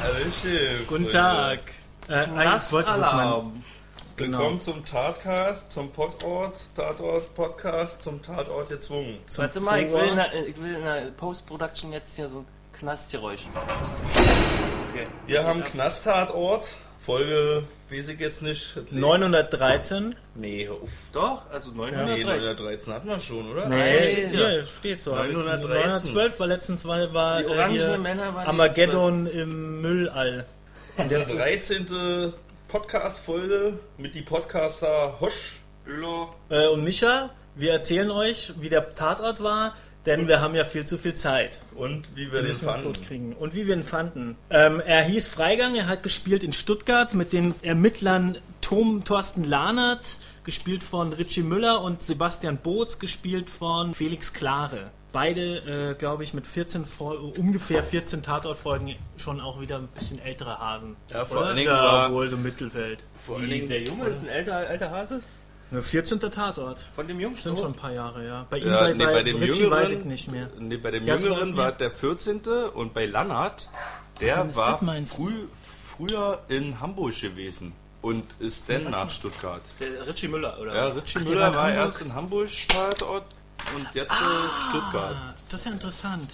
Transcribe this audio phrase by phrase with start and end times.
[0.00, 0.86] Hallöchen.
[0.86, 1.08] Guten Freunde.
[1.08, 1.58] Tag.
[2.08, 3.62] Äh, eigentlich wollte ich Alarm.
[4.16, 4.38] Genau.
[4.38, 9.18] Willkommen zum Tatcast, zum Tatort, Tatort Podcast, zum Tatort gezwungen.
[9.26, 12.38] zum Warte mal, ich will, in der, ich will in der Post-Production jetzt hier so
[12.38, 13.42] ein Knastgeräusch.
[15.00, 15.08] Okay.
[15.26, 18.92] Wir haben Knasttatort, Folge, weiß ich jetzt nicht.
[18.92, 20.14] 913.
[20.34, 20.90] Nee, hör auf.
[21.12, 22.26] Doch, also Nee, 913.
[22.26, 23.68] 913 hatten wir schon, oder?
[23.68, 24.48] Nee, Ah, steht hier.
[24.48, 25.14] hier, steht so.
[25.14, 25.70] 913.
[25.70, 30.44] 912 war letztens war, war Die äh, orangenen hier Männer waren Armageddon im Müllall.
[30.96, 32.32] Und Der jetzt ist, 13.
[32.68, 36.34] Podcast-Folge mit die Podcaster Hosch, Ölo.
[36.50, 39.74] äh, und Micha, wir erzählen euch, wie der Tatort war,
[40.06, 41.60] denn wir haben ja viel zu viel Zeit.
[41.74, 42.92] und wie wir Den den wir fanden.
[43.06, 43.32] kriegen.
[43.34, 44.36] Und wie wir ihn fanden.
[44.50, 50.16] Ähm, er hieß Freigang, er hat gespielt in Stuttgart mit den Ermittlern Tom, Thorsten Lahnert,
[50.44, 54.90] gespielt von Richie Müller und Sebastian Boots, gespielt von Felix Klare.
[55.12, 60.20] Beide, äh, glaube ich, mit 14 Fol- ungefähr 14 Tatortfolgen schon auch wieder ein bisschen
[60.20, 60.96] ältere Hasen.
[61.12, 61.46] Ja, vor Oder?
[61.48, 63.04] allen Dingen ja, wohl so Mittelfeld.
[63.20, 65.20] Vor allen Dingen Der Junge ist ein alter, alter Hase
[65.72, 66.18] Ne, 14.
[66.20, 66.88] Tatort.
[66.96, 67.36] von dem Jungen.
[67.36, 68.46] Sind schon ein paar Jahre, ja.
[68.50, 70.48] Bei ihm, Ja, bei, nee, bei, bei dem Richie Jüngeren, weiß ich nicht mehr.
[70.58, 72.40] Nee, bei dem Der Jüngeren war der 14.
[72.74, 73.68] und bei Lannert,
[74.20, 75.32] der war früh,
[75.96, 79.62] früher in Hamburg gewesen und ist dann nach Stuttgart.
[79.78, 80.74] Der Richie Müller, oder?
[80.74, 81.78] Ja, Richie Ach, Müller war in war Hamburg?
[81.84, 83.24] erst in Hamburg Tatort
[83.76, 85.14] und jetzt äh, Stuttgart.
[85.14, 86.30] Ah, das ist ja interessant.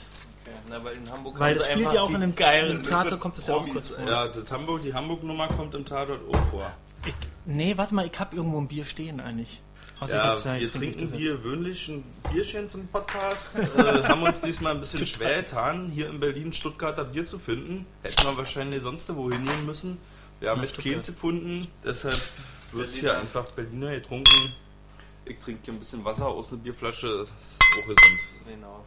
[0.47, 0.55] Okay.
[0.71, 3.49] Na, weil in Hamburg Weil das spielt ja auch in einem geilen Theater kommt das
[3.49, 4.07] ja auch kurz vor.
[4.07, 6.73] Ja, das Hamburg, die Hamburg-Nummer kommt im Tatort auch vor.
[7.07, 9.63] Ich, nee, warte mal, ich hab irgendwo ein Bier stehen eigentlich.
[10.01, 13.55] Außer ich Ja, Zeit, wir trinke ich trinken hier gewöhnlich ein Bierchen zum Podcast.
[13.57, 17.87] äh, haben uns diesmal ein bisschen schwer getan, hier in Berlin Stuttgarter Bier zu finden.
[18.03, 19.99] Hätten wir wahrscheinlich sonst wohin gehen müssen.
[20.41, 22.15] Wir haben Nach jetzt keins gefunden, deshalb
[22.73, 23.13] wird Berliner.
[23.13, 24.53] hier einfach Berliner getrunken.
[25.25, 28.21] Ich trinke hier ein bisschen Wasser aus einer Bierflasche, das ist auch gesund.
[28.47, 28.85] Genau.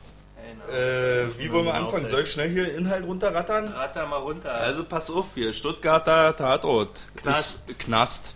[0.71, 2.05] Äh, wie wollen wir anfangen?
[2.05, 3.69] Soll ich schnell hier den Inhalt runterrattern?
[3.69, 4.53] Ratter mal runter.
[4.53, 7.03] Also pass auf, hier, Stuttgarter Tatort.
[7.15, 7.69] Knast.
[7.69, 8.35] Ist, Knast.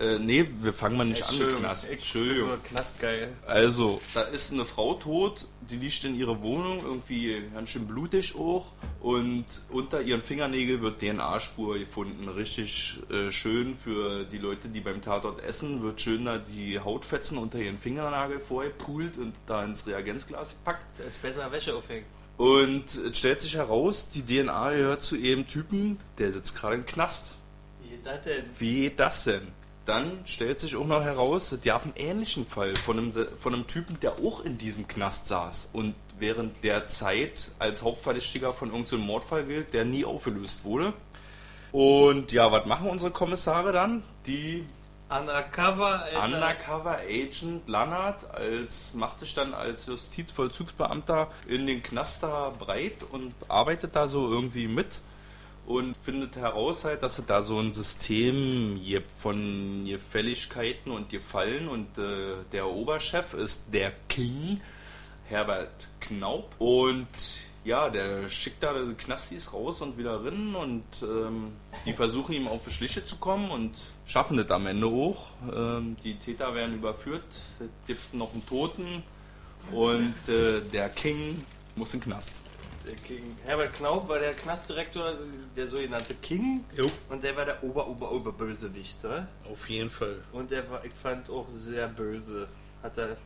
[0.00, 1.84] Äh, nee, wir fangen mal nicht an mit Entschuldigung, Knast.
[1.84, 2.50] Ich bin Entschuldigung.
[2.50, 3.32] so knastgeil.
[3.46, 8.36] Also, da ist eine Frau tot, die liegt in ihrer Wohnung, irgendwie ganz schön blutig
[8.36, 8.72] auch.
[9.00, 12.28] Und unter ihren Fingernägeln wird DNA-Spur gefunden.
[12.28, 17.36] Richtig äh, schön für die Leute, die beim Tatort essen, wird schön da die Hautfetzen
[17.36, 20.86] unter ihren Fingernagel vorher poolt und da ins Reagenzglas gepackt.
[20.98, 22.06] Da ist besser Wäsche aufhängen.
[22.36, 26.86] Und es stellt sich heraus, die DNA gehört zu ihrem Typen, der sitzt gerade im
[26.86, 27.38] Knast.
[27.82, 28.44] Wie geht das denn?
[28.58, 29.57] Wie geht das denn?
[29.88, 33.66] Dann stellt sich auch noch heraus, die haben einen ähnlichen Fall von einem, von einem
[33.66, 39.06] Typen, der auch in diesem Knast saß und während der Zeit als Hauptverdächtiger von irgendeinem
[39.06, 40.92] Mordfall gilt, der nie aufgelöst wurde.
[41.72, 44.02] Und ja, was machen unsere Kommissare dann?
[44.26, 44.66] Die
[45.08, 46.22] Undercover, Alter.
[46.22, 53.32] Undercover Agent Lannert als, macht sich dann als Justizvollzugsbeamter in den Knast da breit und
[53.48, 55.00] arbeitet da so irgendwie mit
[55.68, 61.68] und findet heraus halt, dass es da so ein System gibt von Gefälligkeiten und Gefallen
[61.68, 64.62] und äh, der Oberchef ist der King,
[65.26, 67.06] Herbert Knaup und
[67.66, 71.52] ja, der schickt da Knastis raus und wieder rein und ähm,
[71.84, 73.72] die versuchen ihm auf die Schliche zu kommen und
[74.06, 75.32] schaffen das am Ende auch.
[75.54, 77.24] Ähm, die Täter werden überführt,
[77.86, 79.02] gibt noch einen Toten
[79.72, 81.44] und äh, der King
[81.76, 82.40] muss in den Knast.
[82.88, 83.36] Der King.
[83.44, 85.12] Herbert Knaub war der Knastdirektor,
[85.54, 86.64] der sogenannte King.
[86.76, 86.90] Jo.
[87.10, 89.04] Und der war der Ober, Ober, Oberbösewicht.
[89.04, 89.28] Oder?
[89.50, 90.16] Auf jeden Fall.
[90.32, 92.48] Und der war, ich fand auch sehr böse.
[92.82, 93.16] Hat er.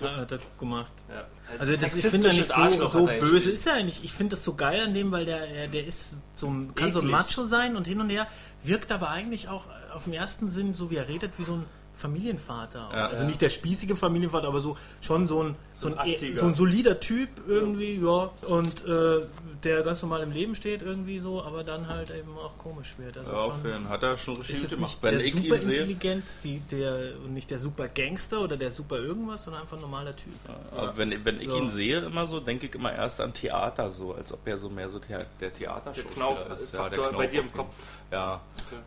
[0.00, 0.92] Ja, hat er gut gemacht.
[1.08, 1.26] ja.
[1.58, 4.04] Also das, ich finde nicht so, so böse ist er eigentlich.
[4.04, 6.92] Ich finde das so geil an dem, weil der, er- der ist so ein, kann
[6.92, 7.10] so ein Eklig.
[7.18, 8.28] Macho sein und hin und her,
[8.62, 11.66] wirkt aber eigentlich auch auf dem ersten Sinn, so wie er redet, wie so ein
[11.96, 12.88] Familienvater.
[12.92, 13.08] Ja.
[13.08, 16.54] also nicht der spießige Familienvater, aber so schon so ein so ein, ein so ein
[16.54, 18.30] solider Typ irgendwie, ja.
[18.46, 19.22] Und äh,
[19.64, 23.18] der ganz normal im Leben steht irgendwie so, aber dann halt eben auch komisch wird.
[23.18, 24.90] Also Ja, schon, auf jeden hat er schon richtig ist gemacht.
[24.90, 28.40] nicht Wenn der ich super ihn sehe, intelligent, die, der, und nicht der super Gangster
[28.40, 30.32] oder der super irgendwas, sondern einfach ein normaler Typ.
[30.74, 31.58] Aber wenn, wenn ich So.
[31.58, 34.70] ihn sehe, immer so, denke ich immer erst an Theater, so, als ob er so
[34.70, 36.60] mehr so Thea der Theaterschauspieler Knaub ist.
[36.60, 37.72] ist Faktor bei dir im Kopf.
[38.10, 38.40] Ja,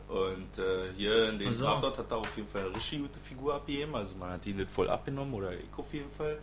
[0.07, 1.65] und äh, hier in dem Also.
[1.65, 4.57] Tatort hat er auf jeden Fall eine richtig gute Figur abgegeben, also man hat ihn
[4.57, 6.37] nicht voll abgenommen, oder ich auf jeden Fall.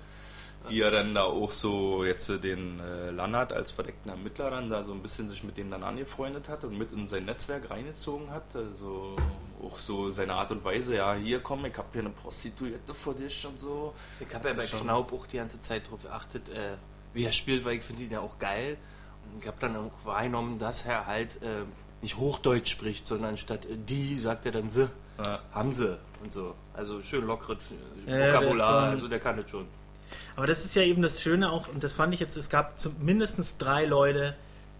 [0.68, 4.68] Wie er dann da auch so jetzt äh, den äh, Lannert als verdeckten Ermittler dann
[4.68, 7.70] da so ein bisschen sich mit dem dann angefreundet hat und mit in sein Netzwerk
[7.70, 8.54] reingezogen hat.
[8.54, 9.16] Also
[9.62, 13.14] auch so seine Art und Weise, ja, hier komm, ich hab hier eine Prostituierte vor
[13.14, 13.94] dich und so.
[14.20, 16.76] Ich habe ja bei schon- Knaub auch die ganze Zeit darauf geachtet, äh,
[17.14, 18.76] wie er spielt, weil ich finde ihn ja auch geil.
[19.32, 21.62] Und ich habe dann auch wahrgenommen, dass er halt äh,
[22.02, 24.90] nicht Hochdeutsch spricht, sondern statt äh, die sagt er dann sie,
[25.24, 25.40] Ja.
[25.52, 26.54] haben sie und so.
[26.74, 27.70] Also schön lockeres
[28.06, 29.66] äh, Ja, Vokabular, so ein- also der kann das schon.
[30.36, 32.80] Aber das ist ja eben das Schöne auch, und das fand ich jetzt, es gab
[32.80, 34.34] zum, mindestens drei Leute,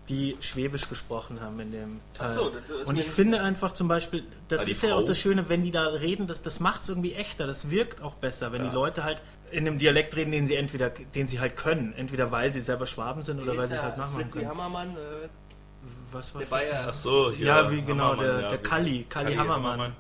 [0.09, 2.27] die Schwäbisch gesprochen haben in dem Teil.
[2.29, 5.07] Ach so, das ist und ich finde einfach zum Beispiel, das ist ja auch Frau?
[5.07, 8.15] das Schöne, wenn die da reden, das, das macht es irgendwie echter, das wirkt auch
[8.15, 9.23] besser, wenn die Leute halt
[9.53, 12.87] in einem Dialekt reden, den sie entweder, den sie halt können, entweder weil sie selber
[12.87, 14.51] Schwaben sind oder weil sie es halt nachmachen Fritzi können.
[14.51, 15.29] Hammermann, äh,
[16.13, 18.63] Was war der ja- Ach so, hier, Ja, wie genau, Hammermann, der, ja, der wie-
[18.63, 19.93] Kalli, Kalli Hammermann.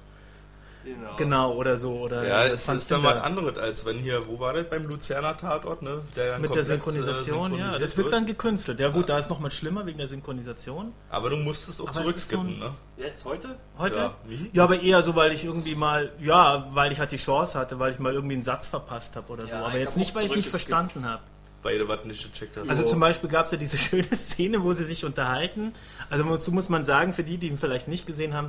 [0.85, 1.17] Genau.
[1.17, 1.93] Genau, oder so.
[1.95, 3.25] Oder Ja, es ist dann mal Zinder.
[3.25, 6.01] anderes, als wenn hier, wo war das beim Luzerner Tatort, ne?
[6.17, 7.79] Der dann Mit der äh, Synchronisation, ja.
[7.79, 8.13] Das wird wird.
[8.13, 8.81] dann gekünstelt.
[8.81, 10.93] Ja gut, da ist nochmal schlimmer wegen der Synchronisation.
[11.11, 12.71] Aber du musst es auch Aber so zurückskippen, ein- ne?
[12.97, 13.57] Jetzt heute?
[13.79, 13.99] Heute?
[13.99, 14.15] Ja?
[14.53, 17.79] Ja, aber eher so, weil ich irgendwie mal, ja, weil ich halt die Chance hatte,
[17.79, 19.55] weil ich mal irgendwie einen Satz verpasst habe oder so.
[19.55, 21.23] Ja, aber jetzt nicht, weil ich nicht verstanden habe.
[21.63, 22.71] Beide was nicht gecheckt hast.
[22.71, 22.89] Also So.
[22.89, 25.75] zum Beispiel gab es ja diese schöne Szene, wo sie sich unterhalten.
[26.09, 28.49] Also dazu muss man sagen, für die, die ihn vielleicht nicht gesehen haben,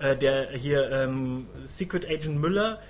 [0.00, 2.80] äh, der hier ähm, Secret Agent Müller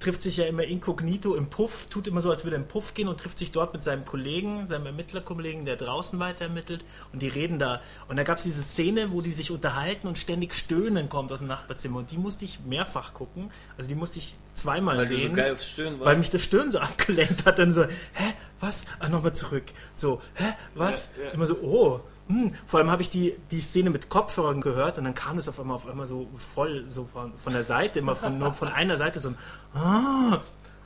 [0.00, 2.94] trifft sich ja immer inkognito im Puff, tut immer so, als würde er im Puff
[2.94, 7.20] gehen und trifft sich dort mit seinem Kollegen, seinem Ermittlerkollegen, der draußen weiter ermittelt und
[7.22, 7.80] die reden da.
[8.06, 11.38] Und da gab es diese Szene, wo die sich unterhalten und ständig Stöhnen kommt aus
[11.38, 13.50] dem Nachbarzimmer und die musste ich mehrfach gucken.
[13.76, 15.36] Also die musste ich zweimal Weil sehen.
[15.36, 16.04] so.
[16.04, 18.84] Weil mich das Stöhnen so abgelenkt hat, dann so, hä, was?
[19.00, 19.64] Ah, nochmal zurück.
[19.94, 21.10] So, hä, was?
[21.18, 21.30] Ja, ja.
[21.32, 22.00] Immer so, oh.
[22.28, 22.52] Hm.
[22.66, 25.58] Vor allem habe ich die, die Szene mit Kopfhörern gehört und dann kam das auf
[25.58, 28.96] einmal auf einmal so voll so von, von der Seite, immer von, nur von einer
[28.96, 29.38] Seite so ein
[29.74, 30.40] ah.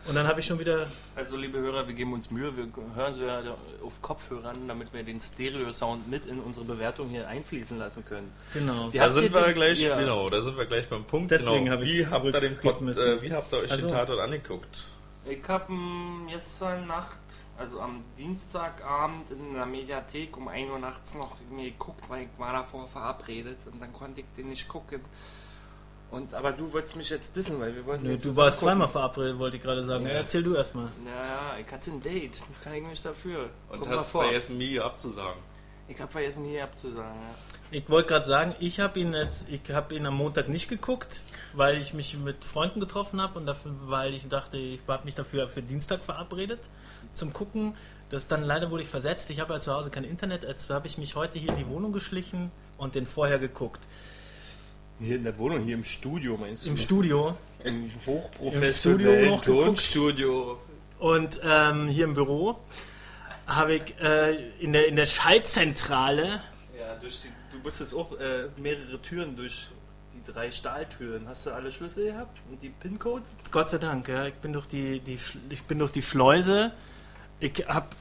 [0.05, 0.85] Und dann habe ich schon wieder.
[1.15, 2.67] Also, liebe Hörer, wir geben uns Mühe, wir
[2.97, 3.41] hören so ja
[3.85, 8.33] auf Kopfhörern, damit wir den Stereo-Sound mit in unsere Bewertung hier einfließen lassen können.
[8.53, 8.93] Genau.
[8.93, 9.99] Wie da sind wir den- gleich, ja.
[9.99, 11.31] genau, da sind wir gleich beim Punkt.
[11.31, 11.77] Deswegen genau.
[11.77, 14.19] habe ich wie habt ihr den Pod, äh, Wie habt ihr euch Also- den Tatort
[14.19, 14.89] angeguckt?
[15.25, 15.73] Ich habe
[16.29, 17.21] gestern Nacht,
[17.59, 22.29] also am Dienstagabend in der Mediathek um 1 Uhr nachts noch mir geguckt, weil ich
[22.39, 25.01] war davor verabredet und dann konnte ich den nicht gucken.
[26.11, 28.73] Und, aber du wolltest mich jetzt dissen, weil wir wollten Nö, du warst gucken.
[28.73, 30.05] zweimal verabredet, wollte ich gerade sagen.
[30.05, 30.87] Ja, erzähl du erstmal.
[31.07, 33.49] Ja, ich hatte ein Date, kann ich nicht dafür.
[33.71, 34.25] Und mal hast vor.
[34.25, 35.41] vergessen, mir abzusagen.
[35.89, 37.21] Ich habe vergessen, hier abzusagen.
[37.21, 37.53] Ja.
[37.71, 41.23] Ich wollte gerade sagen, ich habe ihn jetzt, ich habe ihn am Montag nicht geguckt,
[41.55, 45.15] weil ich mich mit Freunden getroffen habe und dafür, weil ich dachte, ich habe mich
[45.15, 46.61] dafür für Dienstag verabredet
[47.13, 47.75] zum Gucken.
[48.11, 49.31] Das dann leider wurde ich versetzt.
[49.31, 51.67] Ich habe ja zu Hause kein Internet, also habe ich mich heute hier in die
[51.67, 53.81] Wohnung geschlichen und den vorher geguckt.
[55.01, 56.69] Hier in der Wohnung, hier im Studio meinst du?
[56.69, 59.41] Im Studio Im hochprofessionellen.
[59.41, 60.61] Tonstudio.
[60.99, 62.59] und ähm, hier im Büro
[63.55, 66.41] habe ich äh, in, der, in der Schaltzentrale
[66.79, 69.69] Ja, durch die, du musstest auch äh, mehrere Türen durch
[70.15, 71.27] die drei Stahltüren.
[71.29, 73.39] Hast du alle Schlüssel gehabt und die PIN-Codes?
[73.51, 74.27] Gott sei Dank, ja.
[74.27, 75.19] Ich bin durch die, die
[75.51, 76.73] ich bin durch die Schleuse.
[77.41, 77.95] Ich hab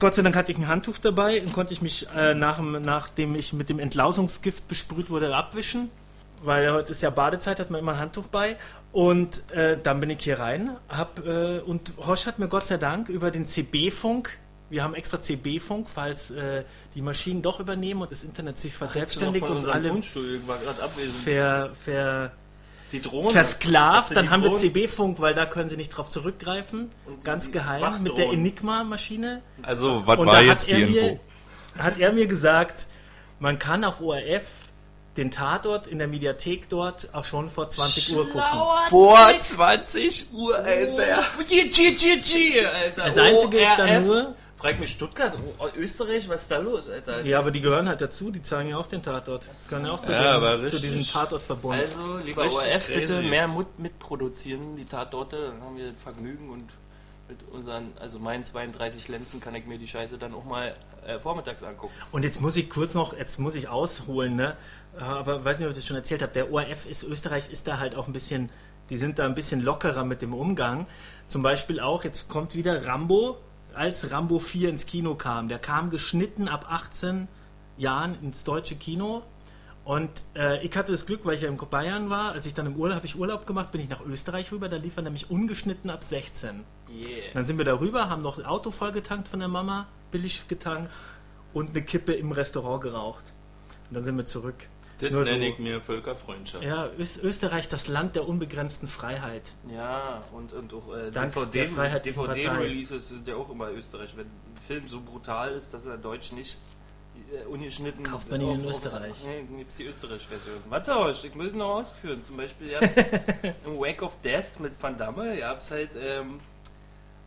[0.00, 2.84] Gott sei Dank hatte ich ein Handtuch dabei und konnte ich mich äh, nach, dem-
[2.84, 5.90] nachdem ich mit dem Entlausungsgift besprüht wurde abwischen.
[6.42, 8.56] Weil heute ist ja Badezeit, hat man immer ein Handtuch bei.
[8.92, 10.76] Und äh, dann bin ich hier rein.
[10.88, 15.20] Hab, äh, und Hosch hat mir Gott sei Dank über den CB-Funk, wir haben extra
[15.20, 16.64] CB-Funk, falls äh,
[16.94, 22.32] die Maschinen doch übernehmen und das Internet sich verselbstständigt und alle ver, ver,
[22.92, 23.30] Die Drohne.
[23.30, 24.54] Versklavt, dann die haben wir?
[24.54, 26.90] CB-Funk, weil da können sie nicht drauf zurückgreifen.
[27.06, 28.30] Und Ganz geheim mit der.
[28.32, 29.42] Enigma-Maschine.
[29.62, 31.00] Also, was Und war da hat jetzt die er, Info?
[31.76, 32.86] mir, hat er mir gesagt,
[33.38, 34.66] man kann auf ORF
[35.16, 38.42] den Tatort in der Mediathek dort auch schon vor 20 Uhr gucken.
[38.90, 41.24] Vor 20 Uhr, Alter.
[41.48, 43.04] G, G, G, G, Alter.
[43.04, 47.22] Das Einzige ist dann nur, Frag mich Stuttgart, oh, Österreich, was ist da los, Alter?
[47.24, 49.46] ja, aber die gehören halt dazu, die zeigen ja auch den Tatort.
[49.68, 50.80] Gehören ja auch zu, Ja, dem, aber zu richtig.
[50.82, 51.78] diesem Tatortverbund.
[51.78, 56.48] Also, lieber Richtig ORF, bitte mehr Mut mitproduzieren, die Tatorte, dann haben wir das Vergnügen
[56.50, 56.64] und
[57.28, 60.74] mit unseren, also meinen 32 Lenzen kann ich mir die Scheiße dann auch mal
[61.06, 61.92] äh, vormittags angucken.
[62.12, 64.56] Und jetzt muss ich kurz noch, jetzt muss ich ausholen, ne?
[64.98, 66.32] Aber weiß nicht, ob ich das schon erzählt habe.
[66.32, 68.50] Der ORF ist, Österreich ist da halt auch ein bisschen,
[68.90, 70.86] die sind da ein bisschen lockerer mit dem Umgang.
[71.28, 73.38] Zum Beispiel auch, jetzt kommt wieder Rambo,
[73.76, 75.48] als Rambo 4 ins Kino kam.
[75.48, 77.28] Der kam geschnitten ab 18
[77.76, 79.22] Jahren ins deutsche Kino.
[79.84, 82.66] Und äh, ich hatte das Glück, weil ich ja in Bayern war, als ich dann
[82.66, 85.30] im Urlaub, habe ich Urlaub gemacht, bin ich nach Österreich rüber, da lief er nämlich
[85.30, 86.64] ungeschnitten ab 16.
[86.90, 87.06] Yeah.
[87.34, 90.48] Dann sind wir da rüber, haben noch ein Auto voll getankt von der Mama, billig
[90.48, 90.90] getankt
[91.52, 93.32] und eine Kippe im Restaurant geraucht.
[93.88, 94.66] Und dann sind wir zurück.
[94.98, 96.64] Das Nur so- nenne ich mir Völkerfreundschaft.
[96.64, 99.52] Ja, Ös Österreich, das Land der unbegrenzten Freiheit.
[99.70, 101.10] Ja, und, und auch äh.
[101.10, 104.16] DVD-Releases sind ja auch immer Österreich.
[104.16, 106.58] Wenn ein Film so brutal ist, dass er deutsch nicht
[107.32, 109.22] äh, ungeschnitten Kauft man ihn in Österreich.
[109.26, 110.56] nee, gibt es die Österreich-Version.
[110.68, 112.22] Warte, ich will noch ausführen.
[112.22, 112.96] Zum Beispiel gab's
[113.66, 116.40] im Wake of Death mit Van Damme gab es halt ähm,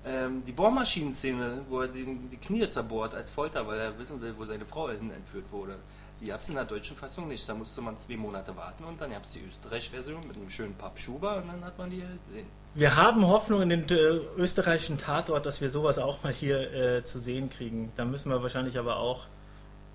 [0.05, 4.33] ähm, die Bohrmaschinenszene, wo er den, die Knie zerbohrt als Folter, weil er wissen will,
[4.37, 5.77] wo seine Frau hin entführt wurde.
[6.21, 7.47] Die gab es in der deutschen Fassung nicht.
[7.47, 10.75] Da musste man zwei Monate warten und dann gab es die Österreich-Version mit einem schönen
[10.75, 12.47] Pappschuber und dann hat man die gesehen.
[12.75, 13.95] Wir haben Hoffnung in den äh,
[14.37, 17.91] österreichischen Tatort, dass wir sowas auch mal hier äh, zu sehen kriegen.
[17.95, 19.27] Da müssen wir wahrscheinlich aber auch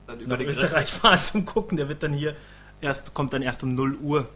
[0.07, 0.87] nach Österreich Grenze.
[1.01, 1.77] fahren zum Gucken.
[1.77, 2.35] Der wird dann hier
[2.81, 4.29] erst, kommt dann erst um 0 Uhr.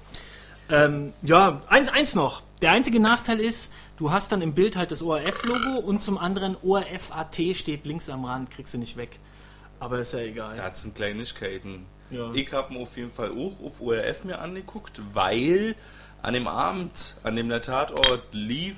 [0.70, 2.42] Ähm, ja, eins, eins noch.
[2.60, 6.56] Der einzige Nachteil ist, du hast dann im Bild halt das ORF-Logo und zum anderen
[6.62, 9.18] ORF.at steht links am Rand, kriegst du nicht weg.
[9.80, 10.56] Aber ist ja egal.
[10.56, 11.86] Das sind Kleinigkeiten.
[12.10, 12.32] Ja.
[12.32, 15.74] Ich habe mir auf jeden Fall auch auf ORF mir angeguckt, weil
[16.22, 18.76] an dem Abend, an dem der Tatort lief,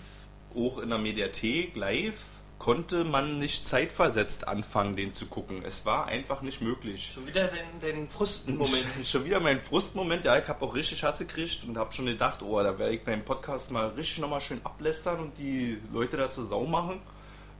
[0.55, 2.19] auch in der Mediathek live,
[2.59, 5.63] konnte man nicht zeitversetzt anfangen, den zu gucken.
[5.65, 7.13] Es war einfach nicht möglich.
[7.15, 8.87] Schon wieder den, den Frustenmoment.
[9.05, 10.27] Schon wieder mein Frustmoment.
[10.27, 13.03] Ja, ich habe auch richtig Hasse gekriegt und habe schon gedacht, oh, da werde ich
[13.03, 17.01] beim Podcast mal richtig nochmal schön ablästern und die Leute dazu sau machen.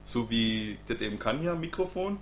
[0.03, 2.19] So wie ich das eben kann hier am Mikrofon.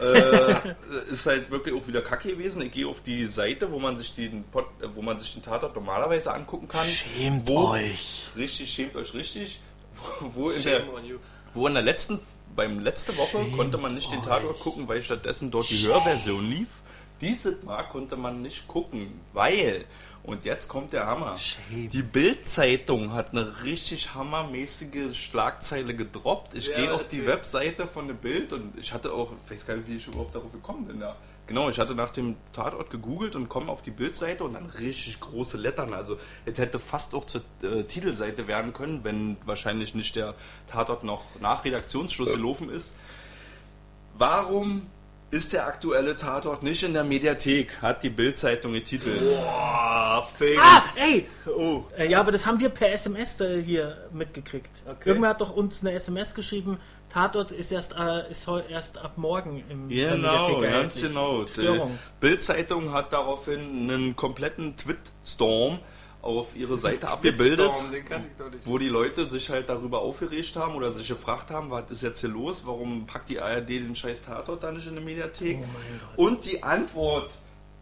[0.00, 2.62] Äh, ist halt wirklich auch wieder kacke gewesen.
[2.62, 5.42] Ich gehe auf die Seite, wo man sich den, Pod, äh, wo man sich den
[5.42, 6.84] Tatort normalerweise angucken kann.
[6.84, 8.28] Schämt wo, euch.
[8.36, 9.60] Richtig, schämt euch richtig.
[10.34, 10.82] Wo in der,
[11.54, 12.18] wo in der letzten,
[12.56, 14.24] beim letzte Woche Schämt konnte man nicht den euch.
[14.26, 16.68] Tatort gucken, weil stattdessen dort die Hörversion lief.
[17.20, 19.84] Dieses Mal konnte man nicht gucken, weil,
[20.24, 21.88] und jetzt kommt der Hammer, Shame.
[21.88, 26.54] die Bild-Zeitung hat eine richtig hammermäßige Schlagzeile gedroppt.
[26.54, 27.26] Ich Ja, gehe auf die.
[27.26, 30.34] Webseite von dem Bild und ich hatte auch, ich weiß gar nicht, wie ich überhaupt
[30.34, 31.00] darauf gekommen bin.
[31.00, 31.16] Ja.
[31.48, 35.18] Genau, ich hatte nach dem Tatort gegoogelt und komme auf die Bildseite und dann richtig
[35.18, 35.92] große Lettern.
[35.92, 40.34] Also es hätte fast auch zur äh, Titelseite werden können, wenn wahrscheinlich nicht der
[40.68, 42.94] Tatort noch nach Redaktionsschluss gelaufen ist.
[44.16, 44.86] Warum
[45.32, 47.80] ist der aktuelle Tatort nicht in der Mediathek?
[47.80, 49.18] Hat die Bildzeitung getitelt.
[49.18, 50.58] Boah, fake.
[50.60, 51.26] Ah, ey!
[51.48, 51.84] Oh.
[51.96, 54.70] Äh, ja, aber das haben wir per SMS hier mitgekriegt.
[54.86, 55.08] Okay.
[55.08, 59.64] Irgendwer hat doch uns eine SMS geschrieben, Tatort ist erst, äh, ist erst ab morgen
[59.70, 61.46] im in der Genau, Mediathek ganz genau.
[61.46, 61.98] Störung.
[62.20, 65.78] Bild-Zeitung hat daraufhin einen kompletten Twit-Storm
[66.22, 67.70] auf ihre Seite abgebildet,
[68.64, 72.20] wo die Leute sich halt darüber aufgeregt haben oder sich gefragt haben, was ist jetzt
[72.20, 75.58] hier los, warum packt die ARD den scheiß Tatort da nicht in der Mediathek?
[76.16, 76.26] Oh.
[76.26, 77.30] Und die Antwort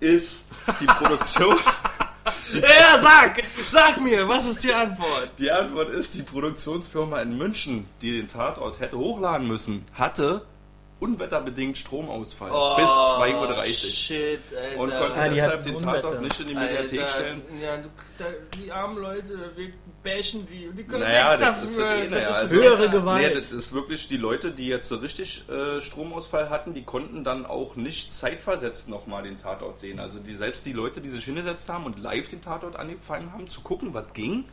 [0.01, 0.47] ist,
[0.81, 1.57] die Produktion,
[2.55, 3.43] Ja, sag!
[3.67, 5.31] Sag mir, was ist die Antwort?
[5.39, 10.43] die Antwort ist, die Produktionsfirma in München, die den Tatort hätte hochladen müssen, hatte
[11.01, 13.65] unwetterbedingt Stromausfall bis 2.30 Uhr.
[13.75, 14.79] Shit, Alter.
[14.81, 16.01] und konnte Ah, deshalb den Unwetter.
[16.03, 17.43] Tatort nicht in die Mediathek Alter, stellen.
[17.61, 17.89] Ja, du,
[18.19, 21.97] da, die armen Leute, wir bashen die und die können Naja, nichts das ist dafür.
[21.97, 22.89] das eh, naja, das ist also- Höhere.
[22.91, 23.29] Gewalt.
[23.29, 27.23] Nee, das ist wirklich die Leute, die jetzt so richtig äh, Stromausfall hatten, die konnten
[27.25, 30.01] dann auch nicht zeitversetzt nochmal den Tatort sehen.
[30.01, 33.49] Also die, selbst die Leute, die sich hingesetzt haben und live den Tatort angefangen haben
[33.49, 34.45] zu gucken, was ging,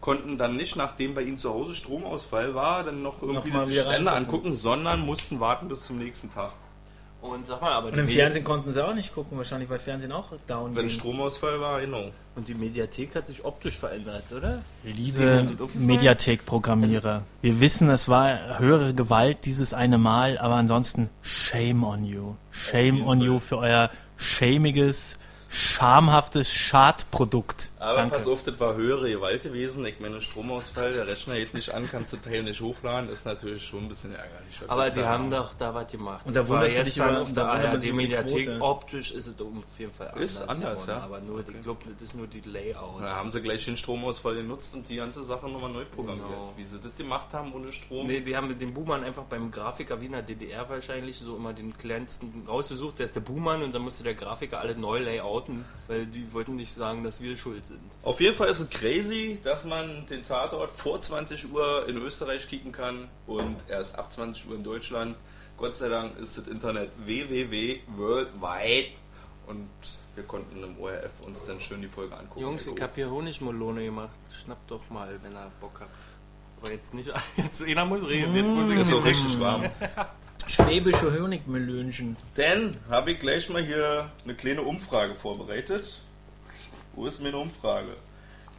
[0.00, 4.08] konnten dann nicht, nachdem bei ihnen zu Hause Stromausfall war, dann noch irgendwie Stände reingucken.
[4.08, 6.52] angucken, sondern mussten warten bis zum nächsten Tag.
[7.24, 9.78] Und sag mal, aber Und im Medi- Fernsehen konnten sie auch nicht gucken, wahrscheinlich, weil
[9.78, 10.90] Fernsehen auch down Wenn ging.
[10.90, 12.10] Stromausfall war, genau.
[12.36, 14.60] Und die Mediathek hat sich optisch verändert, oder?
[14.82, 22.04] Liebe Mediathek-Programmierer, wir wissen, es war höhere Gewalt dieses eine Mal, aber ansonsten shame on
[22.04, 22.34] you.
[22.50, 25.18] Shame on you für euer schämiges,
[25.54, 27.70] schamhaftes Schadprodukt.
[27.78, 28.14] Aber Danke.
[28.14, 29.84] pass auf, das war höhere Gewalt gewesen.
[29.86, 33.64] Ich meine, Stromausfall, der Rechner geht nicht an, kannst du Teil nicht hochladen, ist natürlich
[33.64, 34.60] schon ein bisschen ärgerlich.
[34.68, 36.24] Aber die haben doch da was gemacht.
[36.26, 38.60] Und da wunderst du dich über- auf da der ARD-Mediathek.
[38.60, 40.30] Optisch ist es auf jeden Fall anders.
[40.30, 41.04] Ist anders, geworden, ja.
[41.04, 41.52] Aber nur, Okay.
[41.56, 43.02] ich glaube, das ist nur die Layout.
[43.02, 46.26] Da haben sie gleich den Stromausfall genutzt und die ganze Sache nochmal neu programmiert.
[46.28, 46.52] Genau.
[46.56, 48.06] Wie sie das gemacht haben ohne Strom.
[48.06, 51.36] Nee, die haben mit dem Buhmann einfach beim Grafiker wie in der DDR wahrscheinlich so
[51.36, 54.98] immer den kleinsten rausgesucht, der ist der Buhmann und dann musste der Grafiker alle neu
[55.00, 55.43] layouten,
[55.88, 57.80] weil die wollten nicht sagen, dass wir schuld sind.
[58.02, 62.48] Auf jeden Fall ist es crazy, dass man den Tatort vor 20 Uhr in Österreich
[62.48, 65.16] kicken kann und erst ab 20 Uhr in Deutschland.
[65.56, 68.90] Gott sei Dank ist das Internet www worldwide
[69.46, 69.68] und
[70.14, 72.40] wir konnten im ORF uns dann schön die Folge angucken.
[72.40, 74.10] Jungs, ich habe hier Honigmelone gemacht.
[74.42, 75.90] Schnappt doch mal, wenn ihr Bock habt.
[76.62, 79.64] Aber jetzt nicht, jetzt einer muss reden, jetzt muss ich ist so richtig warm.
[80.46, 82.16] Schwäbische Honigmelönchen.
[82.34, 86.02] Dann habe ich gleich mal hier eine kleine Umfrage vorbereitet.
[86.94, 87.96] Wo ist meine Umfrage?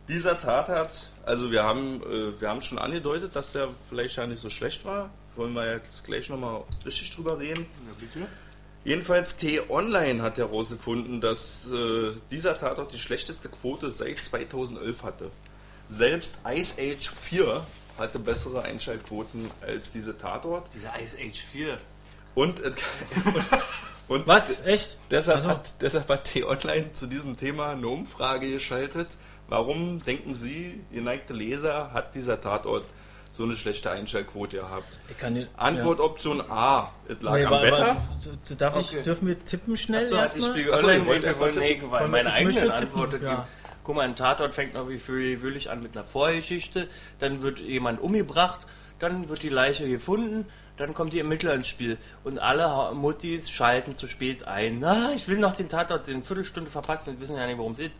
[0.08, 4.42] Dieser Tatort, also wir haben, äh, wir haben schon angedeutet, dass der vielleicht ja nicht
[4.42, 5.12] so schlecht war.
[5.36, 7.65] Wollen wir jetzt gleich nochmal richtig drüber reden.
[8.84, 15.32] Jedenfalls T-Online hat herausgefunden, dass äh, dieser Tatort die schlechteste Quote seit 2011 hatte.
[15.89, 17.65] Selbst Ice Age 4
[17.98, 20.68] hatte bessere Einschaltquoten als diese Tatort.
[20.74, 21.78] Diese Ice Age 4.
[22.36, 22.72] Und, äh,
[24.08, 24.60] und Was?
[24.66, 24.98] Echt?
[25.12, 29.18] Deshalb, Also- hat, deshalb hat T-Online zu diesem Thema eine Umfrage geschaltet.
[29.48, 32.86] Warum denken Sie, geneigte Leser, hat dieser Tatort
[33.32, 34.98] so eine schlechte Einschaltquote gehabt?
[35.10, 37.98] Ich kann den, Antwortoption A, es lag Nee, am Wetter.
[38.50, 39.02] d- Darf ich, Okay.
[39.04, 40.50] dürfen wir tippen schnell die erstmal?
[40.50, 43.30] Achso, Online ihr wollt wir erst wollen mal nee, weil meine ich eigenen Antworten ja.
[43.36, 43.44] geben.
[43.86, 46.88] Guck mal, ein Tatort fängt noch wie fröhlich an mit einer Vorgeschichte,
[47.20, 48.65] dann wird jemand umgebracht,
[49.00, 50.46] dann wird die Leiche gefunden,
[50.77, 54.80] dann kommt die Ermittler ins Spiel und alle Muttis schalten zu spät ein.
[54.80, 57.74] Na, ich will noch den Tatort sehen, eine Viertelstunde verpasst und wissen ja nicht, worum
[57.74, 57.92] es geht.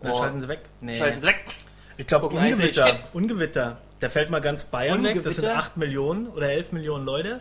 [0.00, 0.60] Dann Oh, schalten sie weg.
[0.80, 0.96] Nee.
[0.96, 1.44] Schalten sie weg.
[1.96, 2.98] Ich glaube, Ungewitter.
[3.12, 3.78] Ungewitter.
[4.00, 5.22] Da fällt mal ganz Bayern weg.
[5.22, 5.58] Das sind Ungewitter?
[5.58, 7.40] 8 Millionen oder 11 Millionen Leute.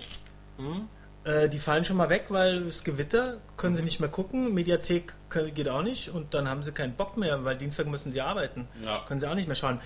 [0.57, 0.87] Hm?
[1.25, 4.53] Äh, die fallen schon mal weg, weil es Gewitter, können sie nicht mehr gucken.
[4.53, 8.11] Mediathek können- geht auch nicht und dann haben sie keinen Bock mehr, weil Dienstag müssen
[8.11, 8.67] sie arbeiten.
[8.83, 8.99] Ja.
[9.07, 9.79] Können sie auch nicht mehr schauen.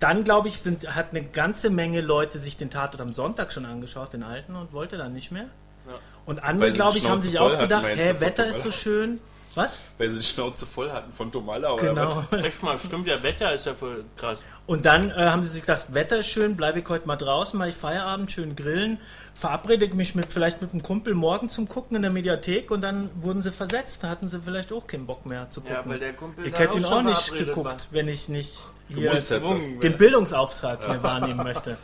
[0.00, 3.66] Dann, glaube ich, sind, hat eine ganze Menge Leute sich den Tatort am Sonntag schon
[3.66, 5.44] angeschaut, den alten, und wollte dann nicht mehr.
[5.86, 5.94] Ja.
[6.24, 9.20] Und andere, glaube ich, haben sich auch gedacht, hä, Wetter ist so schön.
[9.54, 9.80] Was?
[9.98, 12.24] Weil sie die Schnauze voll hatten von Tomala oder Genau.
[12.30, 12.44] was?
[12.44, 14.40] Echt mal, stimmt, der Wetter ist ja voll krass.
[14.66, 17.58] Und dann äh, haben sie sich gedacht, Wetter ist schön, bleibe ich heute mal draußen,
[17.58, 18.98] mache ich Feierabend, schön grillen,
[19.34, 22.80] verabrede ich mich mit, vielleicht mit einem Kumpel morgen zum Gucken in der Mediathek und
[22.80, 24.02] dann wurden sie versetzt.
[24.04, 25.76] Da hatten sie vielleicht auch keinen Bock mehr zu gucken.
[25.76, 27.78] Ja, weil der Kumpel ich hätte ihn auch nicht geguckt, war.
[27.90, 29.10] wenn ich nicht hier
[29.82, 31.76] den Bildungsauftrag hier wahrnehmen möchte.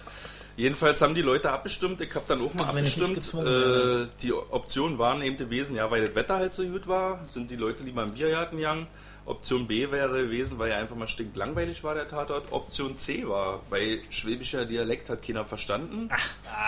[0.58, 3.32] Jedenfalls haben die Leute abgestimmt, ich habe dann auch mal abgestimmt.
[3.34, 7.52] Äh, die Option waren eben gewesen, ja, weil das Wetter halt so gut war, sind
[7.52, 8.88] die Leute lieber im Biergarten gegangen.
[9.24, 12.50] Option B wäre gewesen, weil ja einfach mal stinklangweilig war der Tatort.
[12.50, 16.08] Option C war, weil schwäbischer Dialekt hat keiner verstanden.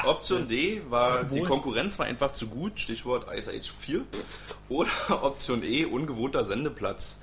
[0.05, 1.49] Option D war, die Obwohl.
[1.49, 4.03] Konkurrenz war einfach zu gut, Stichwort Ice Age 4.
[4.69, 4.91] Oder
[5.25, 7.21] Option E, ungewohnter Sendeplatz.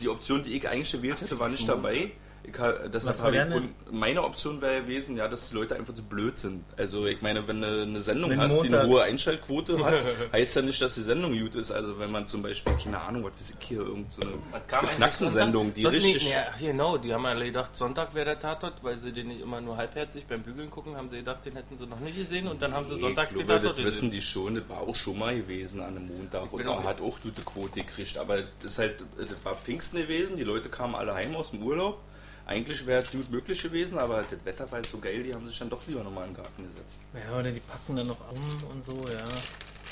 [0.00, 2.12] Die Option, die ich eigentlich gewählt hätte, war nicht dabei.
[2.46, 5.54] Ich, ha- deshalb Was war habe ich, und meine Option wäre gewesen, ja, dass die
[5.54, 6.62] Leute einfach zu blöd sind.
[6.76, 9.94] Also ich meine, wenn du eine Sendung Wenn hast, die Montag- eine hohe Einschaltquote hat,
[10.32, 11.70] heißt ja nicht, dass die Sendung gut ist.
[11.72, 14.66] Also wenn man zum Beispiel, keine Ahnung, was weiß ich hier, irgend so eine Was
[14.66, 16.02] kam eigentlich Knackensendung, die Sonntag?
[16.02, 16.24] richtig...
[16.24, 19.40] Nee, ja, genau, die haben alle gedacht, Sonntag wäre der Tatort, weil sie den nicht
[19.40, 22.46] immer nur halbherzig beim Bügeln gucken, haben sie gedacht, den hätten sie noch nicht gesehen
[22.46, 24.80] und dann haben sie Sonntag ich den glaube, Tatort das wissen die schon, das war
[24.82, 28.18] auch schon mal gewesen an einem Montag und da auch- hat auch gute Quote gekriegt.
[28.18, 31.62] Aber das ist halt, das war Pfingsten gewesen, die Leute kamen alle heim aus dem
[31.62, 32.00] Urlaub.
[32.46, 35.58] Eigentlich wäre es möglich gewesen, aber das Wetter war halt so geil, die haben sich
[35.58, 37.00] dann doch lieber nochmal in den Garten gesetzt.
[37.14, 39.24] Ja, oder die packen dann noch um und so, ja,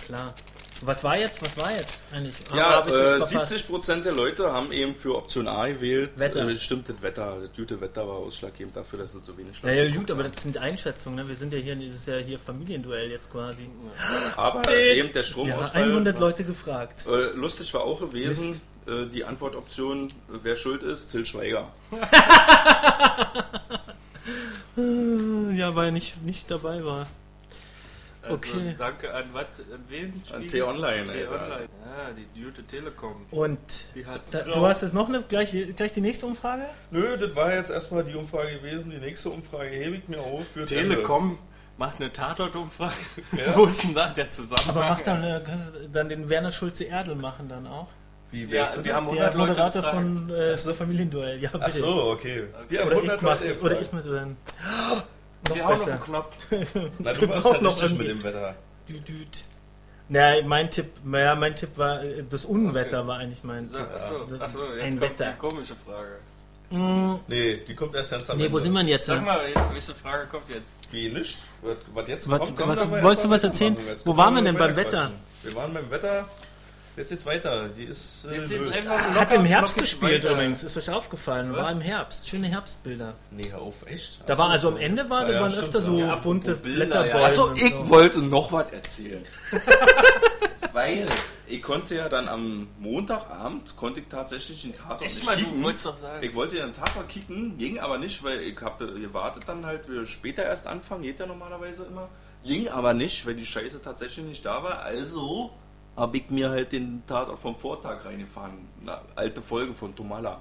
[0.06, 0.34] klar.
[0.84, 1.40] Was war jetzt?
[1.40, 2.34] Was war jetzt eigentlich?
[2.52, 3.52] Ja, ich jetzt äh, verpasst?
[3.54, 6.10] 70% der Leute haben eben für Option A gewählt.
[6.16, 6.48] Wetter.
[6.48, 9.70] Äh, stimmt, das Wetter, das gute Wetter war ausschlaggebend dafür, dass es so wenig Ja,
[9.70, 11.28] ja, geguckt gut, aber das sind Einschätzungen, ne?
[11.28, 13.70] Wir sind ja hier, das ist ja hier Familienduell jetzt quasi.
[14.36, 15.82] Aber eben der Ja, Stromausfall.
[15.84, 17.06] 100 Leute gefragt.
[17.06, 21.68] Äh, lustig war auch gewesen, äh, die Antwortoption, äh, wer schuld ist, Till Schweiger.
[24.74, 27.06] Ja, weil er nicht, nicht dabei war.
[28.22, 28.74] Also, Okay.
[28.78, 29.46] danke an was?
[29.72, 30.22] An wen?
[30.32, 30.46] An?
[30.48, 31.68] T-Online, T-Online.
[31.84, 33.26] Ja, die gute Telekom.
[33.32, 33.58] Und
[33.94, 36.64] Die hat's da, du hast jetzt noch eine, gleich, gleich die nächste Umfrage?
[36.90, 38.90] Nö, das war jetzt erstmal die Umfrage gewesen.
[38.90, 41.38] Die nächste Umfrage hebe ich mir auf für Telekom
[41.78, 42.94] macht eine Tatortumfrage.
[43.54, 44.68] Wo ist denn da der Zusammenhang?
[44.76, 47.88] Aber mach dann, äh, kannst du dann den Werner Schulze Erdel machen dann auch.
[48.32, 48.84] Wie Ja, wär's denn?
[48.84, 49.96] wir haben Der 100 Leute Moderator gefragt.
[50.04, 51.38] von äh, Familienduell.
[51.40, 51.64] Ja, bitte.
[51.64, 52.44] Ach so, okay.
[52.68, 53.82] Wir haben Oder 100 ich, mach, Leute oder gefragt.
[53.82, 54.36] ich mach dann.
[55.48, 55.90] Noch Wir auf besser.
[55.92, 56.36] den Knopf.
[56.50, 56.56] Na,
[57.20, 58.54] wir du warst ja noch mit dem Wetter.
[58.88, 59.44] Düt, düt.
[60.08, 63.08] Na, mein Tipp, ja, mein Tipp war, äh, das Unwetter Okay.
[63.08, 63.86] war eigentlich mein Tipp.
[63.94, 65.32] Achso, Das- achso, jetzt ein kommt Wetter.
[65.32, 66.16] die komische Frage.
[66.70, 68.54] Mm, Nee, die kommt erst ganz am nee, Ende.
[68.56, 69.04] wo sind wir denn jetzt?
[69.06, 69.26] Sag ne?
[69.26, 70.72] mal, jetzt, welche Frage kommt jetzt?
[70.90, 71.38] Wie nicht?
[71.60, 73.76] Was, was jetzt Was- kommt, kommt was- wolltest du mal was erzählen?
[74.04, 74.90] Wo waren wir mal denn beim Wetter?
[74.98, 75.14] quatschen.
[75.42, 76.24] Wir waren beim Wetter.
[76.96, 77.68] Jetzt geht's weiter.
[77.70, 78.72] Die ist äh, Jetzt löst.
[78.76, 80.34] einfach Hat im Herbst gespielt weiter.
[80.34, 81.52] übrigens, ist euch aufgefallen.
[81.54, 82.28] War im Herbst.
[82.28, 83.14] Schöne Herbstbilder.
[83.30, 84.20] Nee, hör auf, echt?
[84.26, 84.52] Da war so.
[84.52, 86.16] also am Ende waren, Ja, ja, waren öfter so ja.
[86.16, 87.08] bunte Blätterbäume.
[87.20, 87.26] ja.
[87.26, 87.88] Achso, ich so.
[87.88, 89.24] wollte noch was erzählen.
[90.72, 91.06] Weil
[91.46, 95.62] ich konnte ja dann am Montagabend konnte ich tatsächlich den Tatort Echt nicht kicken.
[95.62, 96.22] wolltest doch sagen.
[96.26, 99.88] Ich wollte ja den Tatort kicken, ging aber nicht, weil ich habe gewartet dann halt,
[99.88, 102.08] wir später erst anfangen, geht ja normalerweise immer.
[102.44, 104.80] Ging aber nicht, weil die Scheiße tatsächlich nicht da war.
[104.80, 105.52] Also
[105.96, 108.68] habe ich mir halt den Tatort vom Vortag reingefahren.
[108.80, 110.40] Eine alte Folge von Tomala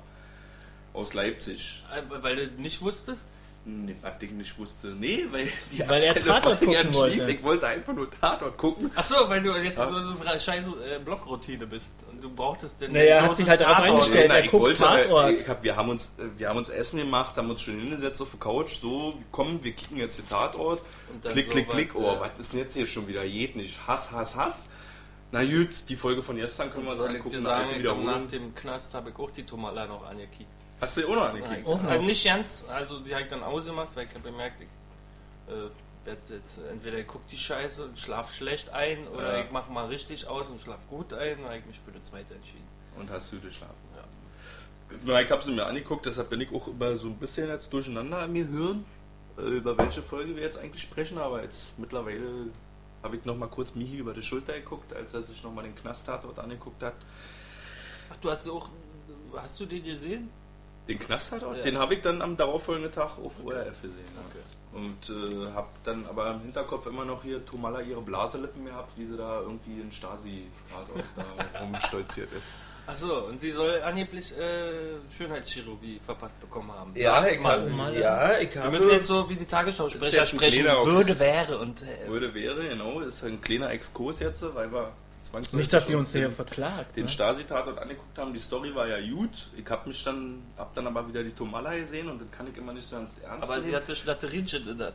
[0.94, 1.84] aus Leipzig.
[1.96, 3.28] Äh, Weil du nicht wusstest?
[3.64, 4.88] Nee, was ich nicht wusste.
[4.88, 7.20] Nee, weil die Weil er Tatort Folge ja gucken schlief.
[7.20, 7.32] wollte.
[7.32, 8.90] Ich wollte einfach nur Tatort gucken.
[8.96, 9.88] Achso, weil du jetzt Ja.
[9.88, 11.94] so so eine scheiße äh, Blockroutine bist.
[12.12, 12.92] Und du brauchtest denn.
[12.92, 14.26] Naja, er hat sich halt darauf eingestellt.
[14.30, 15.32] Na, er guckt halt- Tatort.
[15.40, 18.20] ich hab, wir, haben uns, äh, wir haben uns Essen gemacht, haben uns schon hingesetzt
[18.24, 18.80] auf der Couch.
[18.80, 20.82] So, komm, wir kicken jetzt den Tatort.
[21.14, 21.94] Und dann Klick, so klick, klick.
[21.96, 23.24] Oh, äh, was ist denn jetzt hier schon wieder?
[23.28, 23.86] Geht nicht.
[23.86, 24.70] Hass, Hass, Hass.
[25.32, 27.36] Na gut, die Folge von gestern können wir uns ich angucken.
[27.36, 30.50] eine sagen, ich nach dem Knast habe ich auch die Tomala noch angekickt.
[30.82, 31.66] Hast du auch noch angekickt?
[31.66, 31.90] Auch noch.
[31.90, 35.70] Also nicht ganz, also die habe ich dann ausgemacht, weil ich habe bemerkt, ich äh,
[36.06, 39.44] werd jetzt, entweder ich gucke die Scheiße und schlaf schlecht ein oder Ja.
[39.46, 42.04] ich mache mal richtig aus und schlaf gut ein, dann habe ich mich für die
[42.04, 42.68] zweite entschieden.
[43.00, 43.76] Und hast du geschlafen?
[43.96, 44.98] Ja.
[45.06, 47.72] Na, ich habe sie mir angeguckt, deshalb bin ich auch immer so ein bisschen jetzt
[47.72, 48.84] durcheinander im Gehirn,
[49.38, 52.48] äh, über welche Folge wir jetzt eigentlich sprechen, aber jetzt mittlerweile
[53.04, 55.64] habe ich noch mal kurz Michi über die Schulter geguckt, als er sich noch mal
[55.64, 56.96] den Knasttatort angeguckt hat.
[58.12, 58.70] Ach, du hast auch,
[59.36, 60.30] hast du den gesehen?
[60.88, 61.58] Den Knasttatort?
[61.58, 61.64] Ja.
[61.64, 64.06] Den habe ich dann am darauffolgenden Tag auf ORF gesehen.
[64.16, 64.78] ja.
[64.78, 69.06] Und äh, habe dann aber im Hinterkopf immer noch hier Tomala ihre Blaselippen gehabt, wie
[69.06, 72.54] sie da irgendwie in Stasi-Tatort da rumstolziert ist.
[72.88, 74.72] Achso, und sie soll angeblich äh,
[75.16, 76.92] Schönheitschirurgie verpasst bekommen haben.
[76.96, 77.66] Ja, ich mal.
[77.68, 78.72] kann, ja, ich Wir habe...
[78.72, 80.66] müssen jetzt so wie die Tagesschausprecher sprechen.
[80.66, 81.84] Würde, wäre und.
[81.84, 84.92] Äh, Würde, wäre, genau, ist ein kleiner Exkurs jetzt, weil wir
[85.22, 86.96] zwangsläufig Nicht, dass die uns den- hier verklagt.
[86.98, 87.10] den Ne?
[87.10, 88.34] Stasi-Tatort angeguckt haben.
[88.34, 89.50] Die Story war ja gut.
[89.56, 92.58] Ich habe mich dann, hab dann aber wieder die Tomala gesehen und das kann ich
[92.58, 93.82] immer nicht so ernst ernst aber sie nehmen.
[93.84, 94.92] hatte Schnatterinchen in der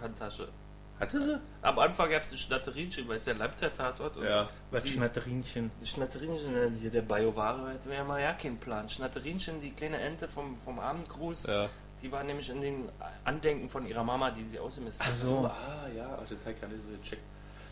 [0.00, 0.48] Handtasche.
[0.98, 1.38] Hatte sie?
[1.62, 4.48] Am Anfang gab es ein Schnatterinchen, weil es ja Leipziger Tatort und Ja.
[4.70, 5.70] Was Die- Schnatterinchen.
[5.82, 8.88] Die Schnatterinchen, äh, hier der Bioware, hatten wir ja mal ja keinen Plan.
[8.88, 11.68] Schnatterinchen, die kleine Ente vom, vom Abendgruß, Ja.
[12.02, 12.88] die war nämlich in den
[13.24, 15.18] Andenken von ihrer Mama, die sie ausgemistet Ach hat.
[15.18, 15.44] so.
[15.46, 17.22] Ah, ja, ach, das habe ich gar nicht so gecheckt.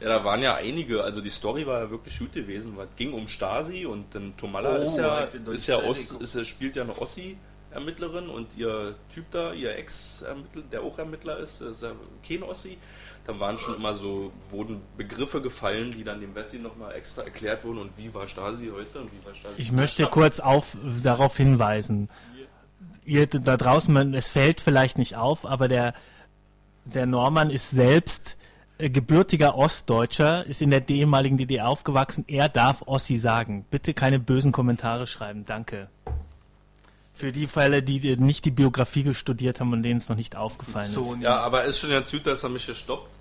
[0.01, 2.77] Ja, da waren ja einige, also die Story war ja wirklich gut gewesen.
[2.79, 6.21] Es ging um Stasi und dann Tomala Oh, ist ja, ich den ist ja Ost,
[6.21, 11.61] ist, spielt ja eine Ossi-Ermittlerin und ihr Typ da, ihr Ex-Ermittler, der auch Ermittler ist,
[11.63, 11.93] ist ja
[12.27, 12.77] kein Ossi.
[13.27, 17.65] Dann waren schon immer so, wurden Begriffe gefallen, die dann dem Wessi nochmal extra erklärt
[17.65, 19.55] wurden und wie war Stasi heute und wie war Stasi.
[19.57, 22.11] Ich möchte kurz auf, darauf hinweisen.
[23.07, 25.95] Ihr da draußen, man, es fällt vielleicht nicht auf, aber der,
[26.85, 28.37] der Norman ist selbst
[28.77, 32.25] äh, gebürtiger Ostdeutscher, ist in der ehemaligen DDR aufgewachsen.
[32.27, 33.65] Er darf Ossi sagen.
[33.71, 35.45] Bitte keine bösen Kommentare schreiben.
[35.47, 35.89] Danke.
[37.13, 40.93] Für die Fälle, die nicht die Biografie studiert haben und denen es noch nicht aufgefallen
[40.93, 41.23] ist.
[41.23, 43.13] Ja, aber ist schon ganz gut, dass er mich gestoppt.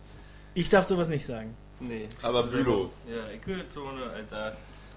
[0.54, 1.56] Ich darf sowas nicht sagen.
[1.80, 2.08] Nee.
[2.22, 2.90] Aber Bülow.
[3.08, 4.56] Ja, ich gehöre Zone, Alter.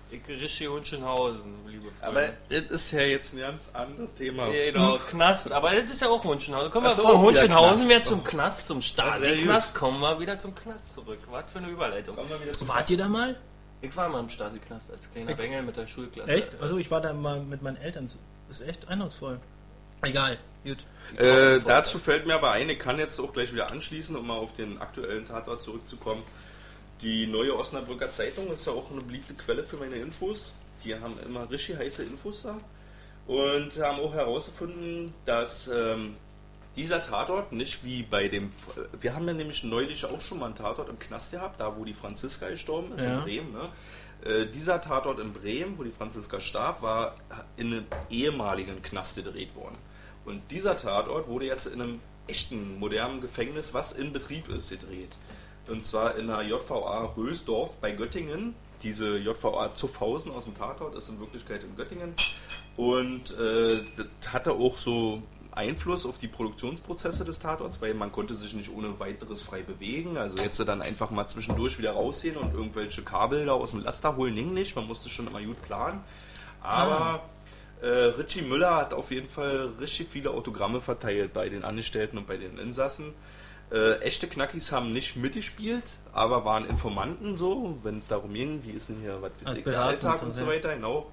[0.08, 2.18] Ich rische Hunschenhausen, liebe Freunde.
[2.20, 4.46] Aber das ist ja jetzt ein ganz anderes Thema.
[4.48, 5.50] Ja, genau, Knast.
[5.52, 6.70] Aber das ist ja auch Hunschenhausen.
[6.70, 8.84] Kommen wir so, von Hunschenhausen wieder zum Knast, zum gut.
[8.84, 9.74] Stasi-Knast.
[9.74, 11.18] Kommen wir wieder zum Knast zurück.
[11.28, 12.14] Was für eine Überleitung.
[12.14, 13.34] Kommen wir wieder zu- Wart ihr da mal?
[13.82, 16.30] Ich war mal im Stasi-Knast als kleiner Bengel mit der Schulklasse.
[16.30, 16.60] Echt?
[16.60, 18.08] Also ich war da mal mit meinen Eltern.
[18.46, 19.40] Das ist echt eindrucksvoll.
[20.02, 20.38] Egal.
[20.64, 20.78] Gut.
[21.18, 24.34] Äh, dazu fällt mir aber ein, ich kann jetzt auch gleich wieder anschließen, um mal
[24.36, 26.22] auf den aktuellen Tatort zurückzukommen.
[27.02, 30.54] Die neue Osnabrücker Zeitung ist ja auch eine beliebte Quelle für meine Infos.
[30.84, 32.58] Die haben immer richtig heiße Infos da.
[33.26, 36.16] Und haben auch herausgefunden, dass ähm,
[36.76, 38.50] dieser Tatort nicht wie bei dem.
[39.00, 41.84] Wir haben ja nämlich neulich auch schon mal einen Tatort im Knast gehabt, da wo
[41.84, 43.18] die Franziska gestorben ist, Ja.
[43.18, 43.52] in Bremen.
[43.52, 43.68] Ne?
[44.24, 47.14] Äh, dieser Tatort in Bremen, wo die Franziska starb, war
[47.56, 49.76] in einem ehemaligen Knast gedreht worden.
[50.26, 55.16] Und dieser Tatort wurde jetzt in einem echten modernen Gefängnis, was in Betrieb ist, gedreht.
[55.68, 58.54] Und zwar in der JVA Rösdorf bei Göttingen.
[58.82, 62.14] Diese JVA Zuffhausen aus dem Tatort ist in Wirklichkeit in Göttingen.
[62.76, 68.34] Und äh, das hatte auch so Einfluss auf die Produktionsprozesse des Tatorts, weil man konnte
[68.34, 70.18] sich nicht ohne weiteres frei bewegen.
[70.18, 74.16] Also jetzt dann einfach mal zwischendurch wieder rausgehen und irgendwelche Kabel da aus dem Laster
[74.16, 74.76] holen, ging nicht.
[74.76, 76.04] Man musste schon immer gut planen.
[76.60, 77.22] Aber
[77.82, 82.26] äh, Richie Müller hat auf jeden Fall richtig viele Autogramme verteilt bei den Angestellten und
[82.26, 83.12] bei den Insassen.
[83.70, 88.70] Äh, echte Knackis haben nicht mitgespielt, aber waren Informanten so, wenn es darum ging, wie
[88.70, 91.10] ist denn hier, was ich, der Alltag und so weiter, genau.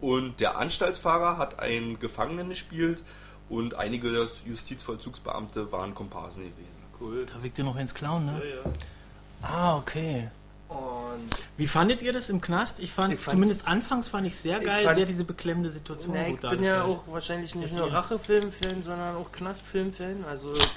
[0.00, 3.02] Und der Anstaltsfahrer hat einen Gefangenen gespielt
[3.48, 4.08] und einige
[4.44, 6.82] Justizvollzugsbeamte waren Komparsen gewesen.
[7.00, 7.24] Cool.
[7.26, 8.40] Da wirkt ihr noch ins Klauen, ne?
[8.40, 8.72] Ja, ja.
[9.42, 10.28] Ah, okay.
[10.68, 12.80] Und Wie fandet ihr das im Knast?
[12.80, 16.14] Ich fand, Ich zumindest anfangs fand ich sehr Ich geil, fand- sehr diese beklemmende Situation
[16.14, 17.80] Na, ich gut bin ja auch wahrscheinlich nicht Erzähl.
[17.82, 20.24] nur Rachefilm-Fan, sondern auch Knastfilm-Fan.
[20.28, 20.70] Also ich,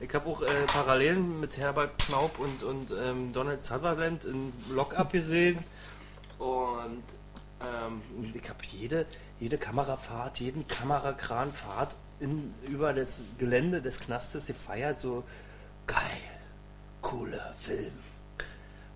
[0.00, 5.10] ich habe auch äh, Parallelen mit Herbert Knaub und, und ähm, Donald Sutherland in Lock-Up
[5.12, 5.58] gesehen.
[6.38, 7.02] Und
[7.60, 8.02] ähm,
[8.34, 9.06] ich habe jede,
[9.40, 14.98] jede Kamerafahrt, jeden Kamerakranfahrt in, über das Gelände des Knastes gefeiert.
[15.00, 15.24] So
[15.86, 15.98] geil,
[17.00, 17.92] cooler Film.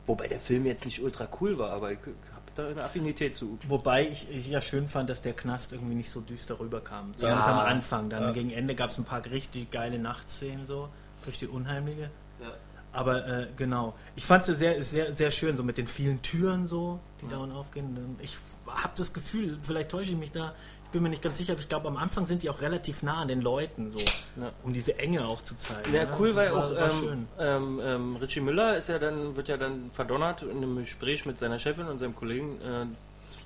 [0.06, 3.58] Wobei der Film jetzt nicht ultra cool war, aber ich habe da eine Affinität zu.
[3.68, 7.12] Wobei ich, ich ja schön fand, dass der Knast irgendwie nicht so düster rüberkam.
[7.12, 7.16] Ja.
[7.16, 8.10] Zumindest am Anfang.
[8.10, 8.32] Dann Ja.
[8.32, 10.88] gegen Ende gab es ein paar richtig geile Nachtszenen so,
[11.24, 12.10] durch die Unheimliche.
[12.40, 12.52] Ja.
[12.92, 13.94] Aber äh, genau.
[14.14, 17.38] Ich fand es sehr, sehr, sehr schön, so mit den vielen Türen so, die da
[17.38, 18.16] und aufgehen.
[18.20, 18.36] Ich
[18.68, 20.54] habe das Gefühl, vielleicht täusche ich mich da,
[20.94, 23.20] bin mir nicht ganz sicher, aber ich glaube, am Anfang sind die auch relativ nah
[23.20, 23.98] an den Leuten, so,
[24.40, 24.50] Ja.
[24.62, 25.92] um diese Enge auch zu zeigen.
[25.92, 26.16] Ja, ne?
[26.18, 27.28] cool, weil war, auch war ähm, schön.
[27.38, 31.38] ähm, ähm, Richie Müller ist ja dann, wird ja dann verdonnert in einem Gespräch mit
[31.38, 32.87] seiner Chefin und seinem Kollegen äh,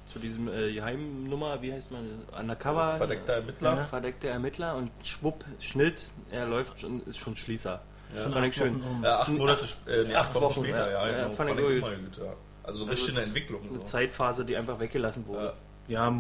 [0.06, 2.04] zu, diesem äh, Geheimnummer, wie heißt man,
[2.38, 2.96] Undercover?
[2.96, 3.76] Verdeckter Ermittler.
[3.76, 3.84] Ja.
[3.86, 7.80] Verdeckter Ermittler und schwupp, Schnitt, er läuft schon, ist schon Schließer.
[8.14, 8.82] Schon fand acht ich schön.
[8.82, 9.04] Wochen um.
[9.04, 11.06] Äh, acht Monate, äh, nee, acht, Acht Wochen, Wochen, später, ja.
[11.06, 11.32] ja, Ja, genau.
[11.34, 12.32] fand ich Fand ich gut, ja.
[12.62, 13.62] Also so Also richtig eine Entwicklung.
[13.62, 13.78] Eine So.
[13.80, 15.54] Zeitphase, die einfach weggelassen wurde.
[15.88, 16.10] Ja.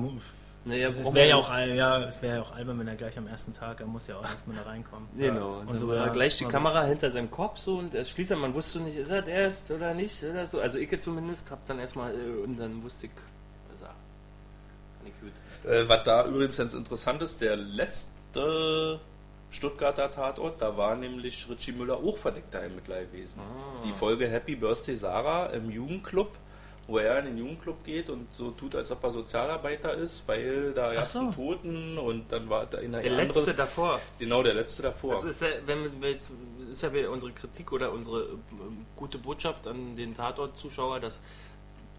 [0.70, 2.88] Ja, mu- Nee, ja, es wäre ja auch, ja, es wäre ja auch albern, wenn
[2.88, 5.08] er gleich am ersten Tag, er muss ja auch erstmal da reinkommen.
[5.16, 6.08] Genau, und, Und so, war ja.
[6.08, 9.22] gleich die Kamera hinter seinem Kopf so und als Schließer, man wusste nicht, ist er
[9.22, 10.60] der erst oder nicht oder so.
[10.60, 13.88] Also ich zumindest hab dann erstmal äh, und dann wusste ich, ist er.
[13.88, 15.70] Kann nicht gut.
[15.70, 19.00] Äh, was da übrigens ganz interessant ist, der letzte
[19.50, 23.40] Stuttgarter Tatort, da war nämlich Richie Müller auch verdeckter Ermittler gewesen.
[23.40, 23.80] Ah.
[23.84, 26.32] Die Folge Happy Birthday Sarah im Jugendclub,
[26.88, 30.72] wo er in den Jugendclub geht und so tut, als ob er Sozialarbeiter ist, weil
[30.72, 31.20] da es so.
[31.20, 34.00] einen Toten und dann war da in der Der letzte davor.
[34.18, 35.14] Genau, der letzte davor.
[35.14, 36.30] Das ist ja, wenn wir jetzt,
[36.72, 41.20] ist ja wieder unsere Kritik oder unsere ähm, gute Botschaft an den Tatort-Zuschauer, dass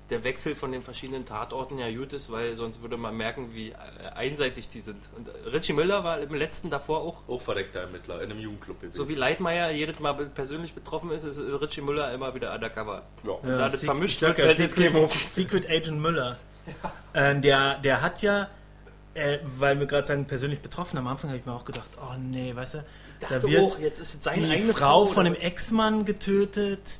[0.10, 3.69] der Wechsel von den verschiedenen Tatorten ja gut ist, weil sonst würde man merken, wie
[3.69, 3.76] äh,
[4.15, 4.98] einseitig die sind.
[5.15, 8.95] Und Richie Müller war im letzten davor auch, auch verdeckter Ermittler in einem Jugendclub gewesen.
[8.95, 13.04] so wie Leitmeier jedes Mal persönlich betroffen ist, ist Richie Müller immer wieder undercover.
[13.24, 13.32] ja.
[13.32, 16.38] Und da das Sec- vermischt wird, ja, Secret, Secret, Agent Müller.
[17.15, 18.48] Ähm, der, der hat ja,
[19.15, 22.13] äh, weil wir gerade sagen, persönlich betroffen, am Anfang habe ich mir auch gedacht, oh
[22.19, 22.86] nee, weißt du,
[23.28, 27.00] da wird auch, jetzt ist es seine die Frau Frau, von dem Ex-Mann getötet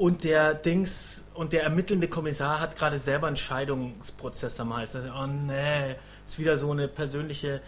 [0.00, 4.96] und der Dings und der ermittelnde Kommissar hat gerade selber einen Scheidungsprozess am Hals.
[4.96, 5.94] Also, oh nee,
[6.26, 7.60] ist wieder so eine persönliche.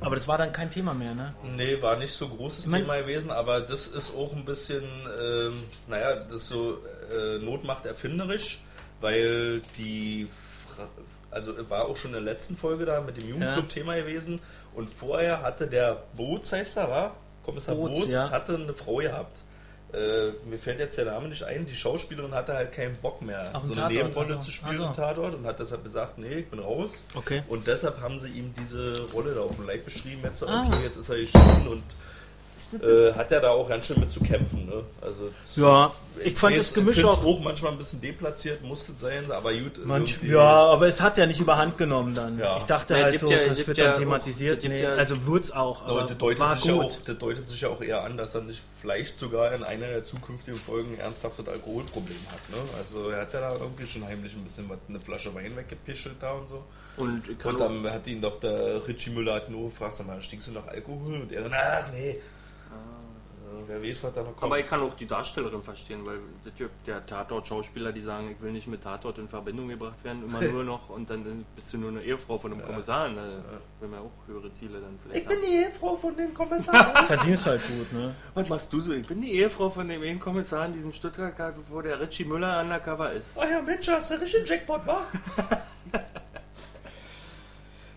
[0.00, 1.34] Aber das war dann kein Thema mehr, ne?
[1.54, 4.82] Nee, war nicht so großes Ich mein- Thema gewesen, aber das ist auch ein bisschen,
[4.82, 5.52] ähm,
[5.86, 6.78] naja, das ist so
[7.16, 8.60] äh, Not macht erfinderisch,
[9.00, 10.26] weil die,
[10.74, 10.88] Fra
[11.30, 14.40] also war auch schon in der letzten Folge da mit dem Jugendclub-Thema gewesen
[14.74, 17.16] und vorher hatte der Boots, heißt er, war?
[17.44, 18.30] Kommissar Boots, Boots, ja.
[18.30, 19.42] hatte eine Frau gehabt.
[19.92, 23.50] Äh, mir fällt jetzt der Name nicht ein, die Schauspielerin hatte halt keinen Bock mehr,
[23.62, 24.40] so eine Tatort, Nebenrolle also.
[24.40, 24.92] zu spielen Ach im.
[24.92, 27.06] Tatort und hat deshalb gesagt, nee, ich bin raus.
[27.14, 27.42] Okay.
[27.48, 30.20] Und deshalb haben sie ihm diese Rolle da auf dem Leib beschrieben.
[30.24, 30.78] Jetzt, okay, Ah.
[30.82, 31.82] jetzt ist er geschieden und
[32.82, 34.66] äh, hat er da auch ganz schön mit zu kämpfen.
[34.66, 34.82] Ne?
[35.00, 35.90] Also, Ja,
[36.22, 37.24] ich fand weiß, das Gemisch auch.
[37.24, 39.84] auch manchmal ein bisschen deplatziert, musste sein, aber gut.
[39.86, 42.38] Manch, ja, aber es hat ja nicht überhand genommen dann.
[42.38, 42.56] Ja.
[42.56, 44.60] Ich dachte Ja, halt so, ja- das wird ja dann auch- thematisiert.
[44.60, 46.84] gibt Nee, ja- also wird's auch, Aber aber das deutet, war sich ja gut.
[46.84, 49.88] auch, das deutet sich ja auch eher an, dass er nicht vielleicht sogar in einer
[49.88, 52.50] der zukünftigen Folgen ein ernsthaftes Alkoholproblem hat.
[52.50, 52.56] Ne?
[52.78, 56.16] Also er hat ja da irgendwie schon heimlich ein bisschen was, eine Flasche Wein weggepischelt
[56.20, 56.62] da und so.
[56.96, 59.96] Und ich Und auch- dann hat ihn doch der Richie Müller hat ihn auch gefragt,
[59.96, 61.20] sag mal, stinkst du nach Alkohol?
[61.22, 62.18] Und er dann, ach nee.
[63.58, 64.42] Äh, Wer weiß, was da noch kommt.
[64.42, 66.52] Aber ich kann auch die Darstellerin verstehen, weil das
[66.86, 70.64] der Tatort-Schauspieler, die sagen, ich will nicht mit Tatort in Verbindung gebracht werden, immer nur
[70.64, 73.08] noch und dann bist du nur eine Ehefrau von einem Kommissar.
[73.08, 73.42] Ne?
[73.80, 75.36] Will man auch höhere Ziele dann vielleicht haben.
[75.42, 77.04] die Ehefrau von den Kommissaren.
[77.06, 78.14] Verdienst halt gut, ne?
[78.34, 78.92] Was machst du so?
[78.92, 82.60] Ich bin die Ehefrau von dem einen Kommissar in diesem Stuttgart, wo der Richie Müller
[82.60, 83.36] undercover ist.
[83.36, 85.02] oh ja, Mensch, hast du richtig einen Jackpot, wa?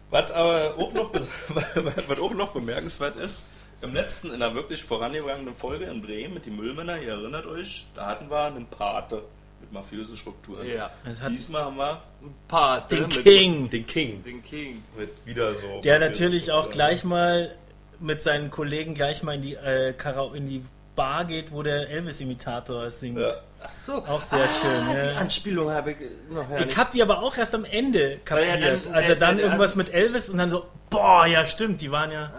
[0.10, 1.14] was aber auch noch,
[2.08, 3.48] was auch noch bemerkenswert ist,
[3.82, 7.88] im letzten, in einer wirklich vorangegangenen Folge in Bremen mit den Müllmännern, ihr erinnert euch,
[7.96, 9.24] da hatten wir einen Pate
[9.60, 10.66] mit mafiösen Strukturen.
[10.68, 10.90] Ja.
[11.30, 12.02] Diesmal haben wir
[12.48, 14.84] Pate den mit King, den King Den King.
[14.98, 15.82] mit wieder so.
[15.84, 17.56] der natürlich auch gleich mal
[18.00, 19.94] mit seinen Kollegen gleich mal in die, äh,
[20.36, 20.64] in die
[20.96, 23.20] Bar geht, wo der Elvis-Imitator singt.
[23.20, 23.32] Ja.
[23.64, 23.94] Ach so.
[24.06, 25.14] Auch sehr schön, Die ja.
[25.14, 25.98] Anspielung habe ich
[26.30, 26.78] noch ja Ich nicht.
[26.78, 28.86] hab die aber auch erst am Ende er kapiert.
[28.86, 31.92] dann- also der- dann der- irgendwas mit Elvis und dann so, boah, ja stimmt, die
[31.92, 32.32] waren ja.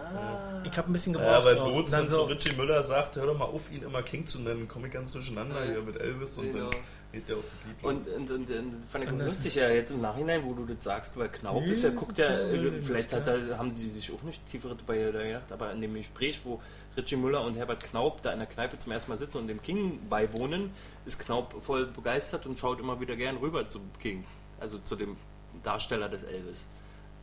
[0.65, 1.31] Ich hab ein bisschen gebraucht.
[1.31, 1.71] Ja, weil auch.
[1.73, 4.41] Boots Und dann zu Richie Müller sagt, hör doch mal auf, ihn immer King zu
[4.41, 5.71] nennen, komm ich ganz durcheinander Ja.
[5.73, 6.71] hier mit Elvis und Genau.
[6.71, 6.81] dann
[7.13, 10.01] geht der auf die Lied Und, und, und, und fand ich lustig ja jetzt im
[10.01, 13.27] Nachhinein, wo du das sagst, weil Knaub Nee, ist ja, guckt ja, äh, vielleicht hat
[13.27, 16.61] er, haben sie sich auch nicht tiefere bei da gedacht, aber in dem Gespräch, wo
[16.97, 19.63] Richie Müller und Herbert Knaub da in der Kneipe zum ersten Mal sitzen und dem
[19.63, 20.71] King beiwohnen,
[21.07, 24.25] ist Knaub voll begeistert und schaut immer wieder gern rüber zum King,
[24.61, 25.17] also zu dem
[25.63, 26.65] Darsteller des Elvis.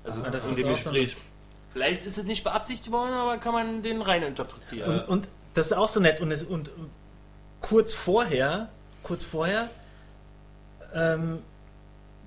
[0.04, 1.18] Also Ah, das in ist dem auch so Gespräch.
[1.74, 5.02] Vielleicht ist es nicht beabsichtigt worden, aber kann man den rein interpretieren.
[5.02, 6.20] Und, und das ist auch so nett.
[6.20, 6.72] Und, es, und
[7.62, 8.70] kurz vorher,
[9.04, 9.70] kurz vorher,
[10.94, 11.40] ähm,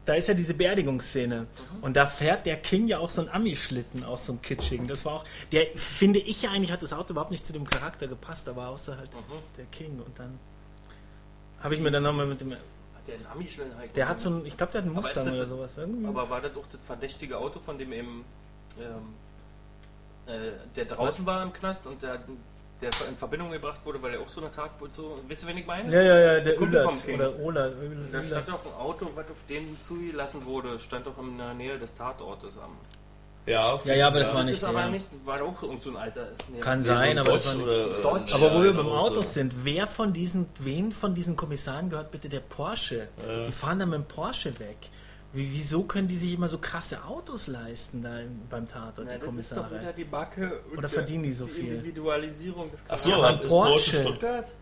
[0.05, 1.47] da ist ja diese Beerdigungsszene.
[1.81, 4.87] Und da fährt der King ja auch so einen Ami-Schlitten, auch so einen kitschigen.
[4.89, 7.69] Das war auch, der finde ich ja eigentlich, hat das Auto überhaupt nicht zu dem
[7.69, 9.11] Charakter gepasst, aber außer halt
[9.57, 10.01] der King.
[10.05, 10.39] Und dann
[11.61, 12.53] habe ich mir dann nochmal mit dem.
[12.53, 12.59] Hat
[13.07, 15.35] der einen Ami-Schlitten halt Der hat so ein, ich glaube, der hat einen Mustang das-
[15.35, 15.79] oder sowas.
[15.79, 16.07] Irgendwie.
[16.07, 18.25] Aber war das auch das verdächtige Auto, von dem eben
[18.81, 19.15] ähm,
[20.27, 22.19] äh, der draußen war im Knast und der,
[22.81, 25.21] der in Verbindung gebracht wurde, weil er auch so eine Tat so.
[25.27, 25.93] Wisst ihr, wen ich meine?
[25.93, 27.15] ja, ja, ja, der Kumpel vom King.
[27.17, 27.71] oder Ola.
[28.13, 31.79] Da stand doch ein Auto, was auf den zugelassen wurde, stand doch in der Nähe
[31.79, 32.77] des Tatortes am.
[33.45, 35.97] Ja, Ja, ja, aber das war das nicht ist aber nicht, war irgend so ein
[35.97, 36.29] alter.
[36.53, 37.97] Nee, Kann so sein, ein aber das Dodge war nicht.
[37.97, 38.35] oder, äh, Dodge.
[38.37, 39.33] Aber wo wir ja, beim Autos so.
[39.33, 43.09] sind, wer von diesen, wen von diesen Kommissaren gehört bitte der Porsche?
[43.49, 44.77] Die fahren dann mit dem Porsche weg.
[45.35, 49.03] Wie, wieso können die sich immer so krasse Autos leisten da im, beim Tatort, Na,
[49.05, 49.95] die das ist Kommissare?
[49.97, 50.61] die Backe.
[50.71, 51.69] und Oder der- verdienen die so viel?
[51.75, 53.97] Individualisierung des Ach so, Ja, ist Porsche.
[54.03, 54.55] Stuttgart?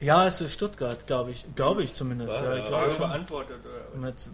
[0.00, 1.44] Ja, es ist Stuttgart, glaube ich.
[1.54, 2.32] Glaube ich zumindest.
[2.32, 3.08] Ja, Ja, ich glaube schon.
[3.08, 3.58] beantwortet.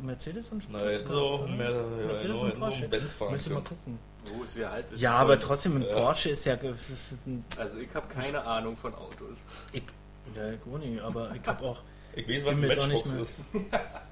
[0.02, 1.00] Mercedes und Na, Stuttgart.
[1.00, 1.56] jetzt so ne?
[1.56, 2.88] mehr, ja, Mercedes und so Porsche.
[3.18, 3.98] fahren Müssen wir mal gucken.
[4.32, 6.54] Wo ist wir halt Ja, aber trotzdem, ein Porsche ist ja.
[6.54, 9.38] Es ist ein, Also ich habe keine Ahnung von Autos.
[9.72, 9.82] ich,
[10.36, 11.80] ja, Goni, aber ich habe auch.
[12.14, 13.42] Ich weiß, was ein auch Matchbox nicht mehr- ist.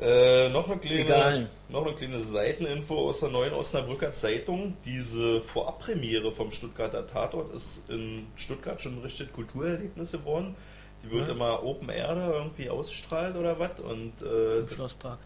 [0.00, 1.50] Äh, noch, eine kleine, Egal.
[1.68, 4.74] noch eine kleine Seiteninfo aus der neuen Osnabrücker Zeitung.
[4.84, 10.54] Diese Vorabpremiere vom Stuttgarter Tatort ist in Stuttgart schon ein richtiges Kulturerlebnis geworden.
[11.02, 11.34] Die wird Ja.
[11.34, 13.78] immer Open Air da irgendwie ausstrahlt oder was.
[13.80, 15.18] Und äh, Im Schlosspark.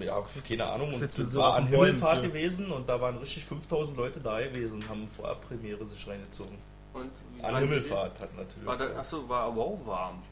[0.00, 0.14] ja,
[0.48, 0.88] keine Ahnung.
[0.88, 4.20] Und Sitzen das so war an Himmelfahrt für- gewesen und da waren richtig 5000 Leute
[4.20, 6.56] da gewesen und haben Vorabpremiere sich reingezogen.
[6.92, 7.10] Und
[7.44, 8.64] An Himmelfahrt hat natürlich.
[8.66, 10.22] War da, achso, war aber auch warm.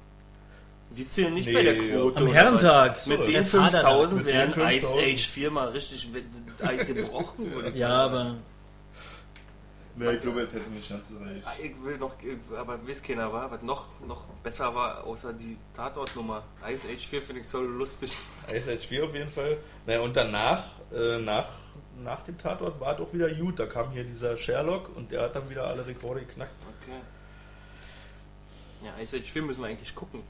[0.90, 2.16] Die zählen nicht Nee, bei der Quote.
[2.18, 2.96] Am Herrentag.
[2.96, 3.06] was?
[3.06, 3.88] Mit So, den der Vater da.
[3.88, 4.72] 5000 Mit den wären 5000.
[4.76, 6.08] Ice Age 4 mal richtig
[6.62, 7.52] Eis gebrochen.
[7.74, 8.36] Ja, aber
[9.96, 11.46] Nee, ich glaube, das hätte nicht ganz recht.
[11.46, 12.14] Ah, Ich will noch,
[12.56, 16.42] aber weiß keiner war, was noch, noch besser war, außer die Tatortnummer.
[16.68, 18.12] Ice Age 4 finde ich so lustig.
[18.52, 19.56] Ice Age 4 auf jeden Fall.
[19.86, 21.48] Naja, und danach, äh, nach,
[22.02, 23.60] nach dem Tatort war es auch wieder gut.
[23.60, 26.50] Da kam hier dieser Sherlock und der hat dann wieder alle Rekorde geknackt.
[26.82, 26.98] Okay.
[28.84, 30.22] Ja, Ice Age 4 müssen wir eigentlich gucken.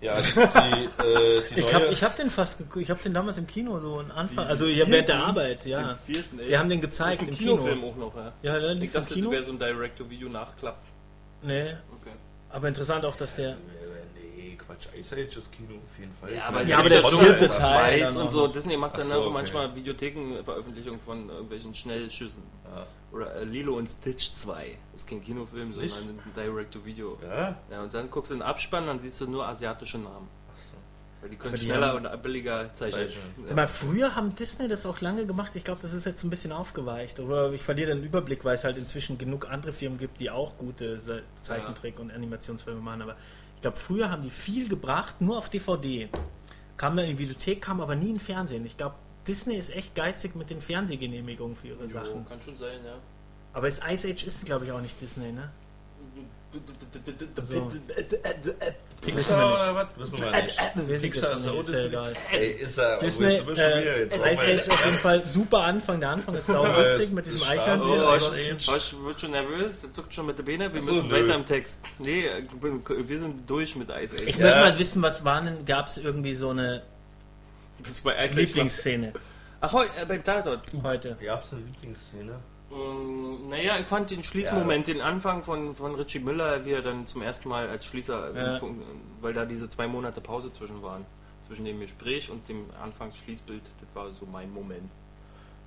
[0.00, 2.62] Ja, die, äh, die ich habe ich hab den fast.
[2.76, 4.46] Ich habe den damals im Kino so am Anfang.
[4.46, 5.94] Also ja, während der Arbeit, ja.
[6.06, 6.38] Vierten.
[6.38, 7.90] Wir haben den gezeigt im Kinofilm Kino.
[7.90, 8.32] auch noch, ja.
[8.42, 9.26] Ja, lief Ich im dachte, Kino.
[9.26, 10.78] das wäre so ein Direct-to-Video-Nachklapp.
[11.42, 11.62] Nee,
[12.00, 12.10] Okay.
[12.48, 13.56] aber interessant auch, dass der.
[14.70, 16.32] Quatsch, Ice Age ist Kino auf jeden Fall.
[16.34, 18.46] Ja, aber, Ja, aber der vierte Teil Weiß und so.
[18.46, 19.32] Disney macht dann so, auch okay.
[19.32, 22.42] manchmal Videothekenveröffentlichungen von irgendwelchen Schnellschüssen.
[22.64, 22.86] Ja.
[23.12, 24.76] Oder äh, Lilo und Stitch 2.
[24.92, 25.96] Das ist kein Kinofilm, sondern Nicht?
[26.06, 27.18] ein Direct-to-Video.
[27.22, 27.56] Ja?
[27.70, 30.28] Ja, und dann guckst du in den Abspann, dann siehst du nur asiatische Namen.
[30.52, 30.76] Achso.
[31.20, 33.06] Weil die können die schneller und billiger zeichnen.
[33.08, 33.24] Zeichnen.
[33.44, 35.54] Sag mal, früher haben Disney das auch lange gemacht.
[35.56, 37.18] Ich glaube, das ist jetzt ein bisschen aufgeweicht.
[37.20, 40.56] Oder ich verliere den Überblick, weil es halt inzwischen genug andere Firmen gibt, die auch
[40.56, 43.02] gute Se- Zeichentrick- und Animationsfilme machen.
[43.02, 43.16] Aber
[43.60, 46.08] ich glaube, früher haben die viel gebracht, nur auf DVD.
[46.78, 48.64] Kam dann in die Videothek, kam aber nie in Fernsehen.
[48.64, 48.94] Ich glaube,
[49.28, 52.24] Disney ist echt geizig mit den Fernsehgenehmigungen für ihre Jo, Sachen.
[52.24, 52.94] kann schon sein, ja.
[53.52, 55.50] Aber das Ice Age ist, glaube ich, auch nicht Disney, ne?
[57.42, 57.70] So.
[59.00, 59.86] Pixar oder was?
[59.96, 61.02] Wissen wir nicht.
[61.02, 61.86] Pixar ist ja auch Disney.
[61.86, 62.16] egal.
[62.32, 62.98] Ey, ist er.
[62.98, 63.96] Disney, oh, jetzt sind wir schon wieder.
[63.96, 66.00] äh, Jetzt Ice Age auf jeden Fall super Anfang.
[66.00, 68.00] Der Anfang ist sauwitzig mit diesem Eichhörnchen.
[68.00, 68.68] Oh, Also- Ice Age.
[68.68, 70.72] Horst wird schon nervös, der zuckt schon mit den Beinen.
[70.74, 71.80] Wir müssen weiter im Text.
[71.98, 72.26] Nee,
[72.60, 74.22] wir sind durch mit Ice Age.
[74.26, 76.82] Ich möchte mal wissen, was war denn, gab es irgendwie so eine
[78.34, 79.12] Lieblingsszene
[79.62, 80.62] Ach, äh, beim Tatort.
[80.82, 81.16] heute?
[81.24, 82.38] Gab's eine Lieblingsszene?
[82.70, 87.06] Mm, Naja, ich fand den Schließmoment, den Anfang von, von Richie Müller, wie er dann
[87.06, 88.56] zum ersten Mal als Schließer, Ja.
[88.58, 88.80] fun-
[89.20, 91.04] weil da diese zwei Monate Pause zwischen waren.
[91.46, 93.62] Zwischen dem Gespräch und dem Anfangsschließbild.
[93.80, 94.88] Das war so mein Moment.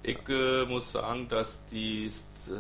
[0.02, 2.10] Ich äh, muss sagen, dass die,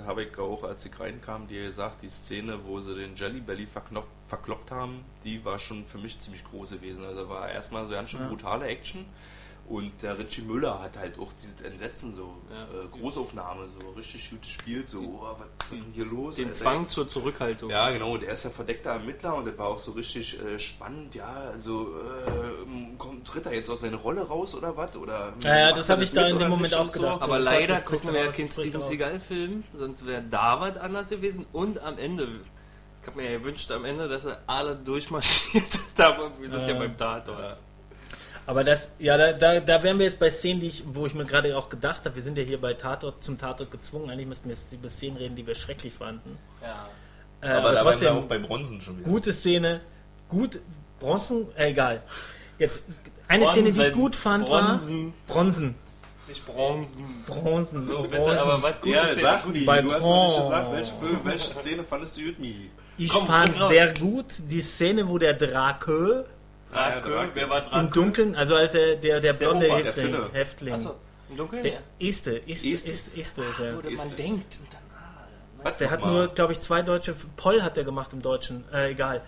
[0.05, 3.65] habe ich auch, als ich reinkam, dir gesagt, die Szene, wo sie den Jelly Belly
[3.65, 7.05] verknopp, verkloppt haben, die war schon für mich ziemlich groß gewesen.
[7.05, 8.27] Also war erstmal so ganz schön Ja.
[8.29, 9.05] brutale Action.
[9.65, 12.63] Und der Richie Müller hat halt auch dieses Entsetzen, so Ja.
[12.63, 16.35] äh, Großaufnahme, so richtig gut gespielt, so, oh, was ist denn hier los?
[16.35, 16.57] Den Alter?
[16.57, 17.69] Zwang Jetzt- zur Zurückhaltung.
[17.69, 21.15] Ja, genau, der ist ja verdeckter Ermittler und das war auch so richtig äh, spannend,
[21.15, 24.97] ja, also äh, kommt, tritt er jetzt aus seiner Rolle raus oder was?
[24.97, 26.99] Oder Ja, ja, macht das er habe ich da in dem Moment auch und so?
[26.99, 27.21] gedacht.
[27.21, 28.81] Aber So, leider Gott, gucken wir ja keinen Steven.
[28.81, 31.45] Seagal-Film, sonst wäre da was anders gewesen.
[31.53, 32.27] Und am Ende,
[33.01, 35.79] ich habe mir ja gewünscht am Ende, dass er alle durchmarschiert.
[35.97, 36.79] Aber wir sind ja, Ja.
[36.79, 37.39] beim Tatort.
[37.39, 37.57] Ja.
[38.45, 41.13] Aber das, ja, da, da, da wären wir jetzt bei Szenen, die ich, wo ich
[41.13, 44.09] mir gerade auch gedacht habe, wir sind ja hier bei Tatort zum Tatort gezwungen.
[44.09, 46.37] Eigentlich müssten wir jetzt über Szenen reden, die wir schrecklich fanden.
[46.61, 46.89] Ja.
[47.41, 49.09] Äh, Aber, aber, da trotzdem, waren wir auch bei Bronzen schon wieder.
[49.09, 49.81] gute Szene,
[50.27, 50.59] gut,
[50.99, 52.03] Bronzen, äh, egal.
[52.59, 52.83] Jetzt,
[53.27, 55.13] eine Szene, die ich Bronzen, gut fand, Bronzen.
[55.27, 55.75] war Bronzen.
[56.27, 57.03] Nicht Bronzen.
[57.27, 58.37] Bronzen, so Bitte, Bronzen.
[58.37, 59.65] aber was Gutes Ja, ist sag du hast noch nicht
[60.01, 60.41] Bronze.
[60.41, 62.35] gesagt, welche, Film, welche Szene fandest du gut?
[62.97, 66.25] Ich Komm, fand sehr gut die Szene, wo der Drake
[66.73, 67.31] Ja, Drake, Drake.
[67.33, 67.79] wer war Drake?
[67.85, 70.29] im Dunkeln, also als er der, der blonde Opa, der Häftling, Finne.
[70.33, 70.95] Häftling Achso,
[71.29, 71.63] im Dunkeln?
[71.63, 71.79] der ja.
[71.99, 72.89] Iste, Iste, Iste.
[72.89, 73.85] Iste, Iste ist er.
[73.91, 75.27] Ist man denkt und dann, ah,
[75.63, 76.25] Was Der hat nochmal?
[76.25, 77.15] nur, glaube ich, zwei deutsche.
[77.37, 78.63] Poll hat er gemacht im Deutschen.
[78.73, 79.21] Äh, egal.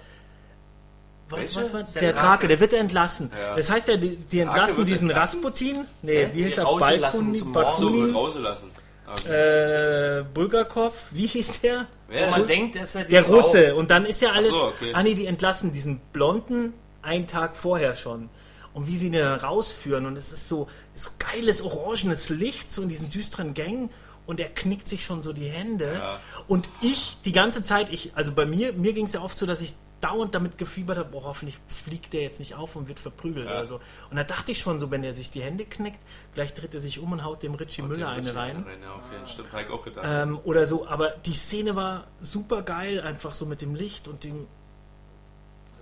[1.30, 1.94] Was, was war das?
[1.94, 2.26] Der Der, Drake.
[2.28, 3.32] Drake, der wird entlassen.
[3.36, 3.56] Ja.
[3.56, 5.40] Das heißt ja, die, die entlassen diesen entlassen?
[5.44, 5.86] Rasputin.
[6.04, 6.30] Nee, Hä?
[6.34, 6.68] wie hieß er?
[6.68, 8.14] Ach so, wird Bakunin?
[8.16, 8.70] rausgelassen.
[9.08, 10.20] Okay.
[10.20, 11.88] Äh, Bulgakov, wie hieß der?
[12.08, 13.76] Wer wo man denkt, dass er die Der Frau- Russe.
[13.76, 14.50] Und dann ist ja alles.
[14.52, 14.92] so, okay.
[14.94, 16.74] Ah, nee, die entlassen diesen Blonden
[17.06, 18.30] einen Tag vorher schon.
[18.74, 20.06] Und wie sie ihn dann rausführen.
[20.06, 23.90] Und es ist so, so geiles orangenes Licht, so in diesen düsteren Gängen.
[24.26, 25.94] Und er knickt sich schon so die Hände.
[25.94, 26.20] Ja.
[26.48, 29.46] Und ich die ganze Zeit, ich, also bei mir, mir ging es ja oft so,
[29.46, 33.00] dass ich dauernd damit gefiebert habe, oh, hoffentlich fliegt der jetzt nicht auf und wird
[33.00, 33.54] verprügelt Ja.
[33.54, 33.76] oder so.
[34.10, 36.00] Und da dachte ich schon so, wenn er sich die Hände knickt,
[36.34, 38.66] gleich dreht er sich um und haut dem Richie Müller Den eine rein.
[38.82, 39.04] Ja, auf.
[39.26, 40.06] Stimmt, hab ich auch gedacht.
[40.08, 44.24] Ähm, oder so, aber die Szene war super geil, einfach so mit dem Licht und
[44.26, 44.48] dem.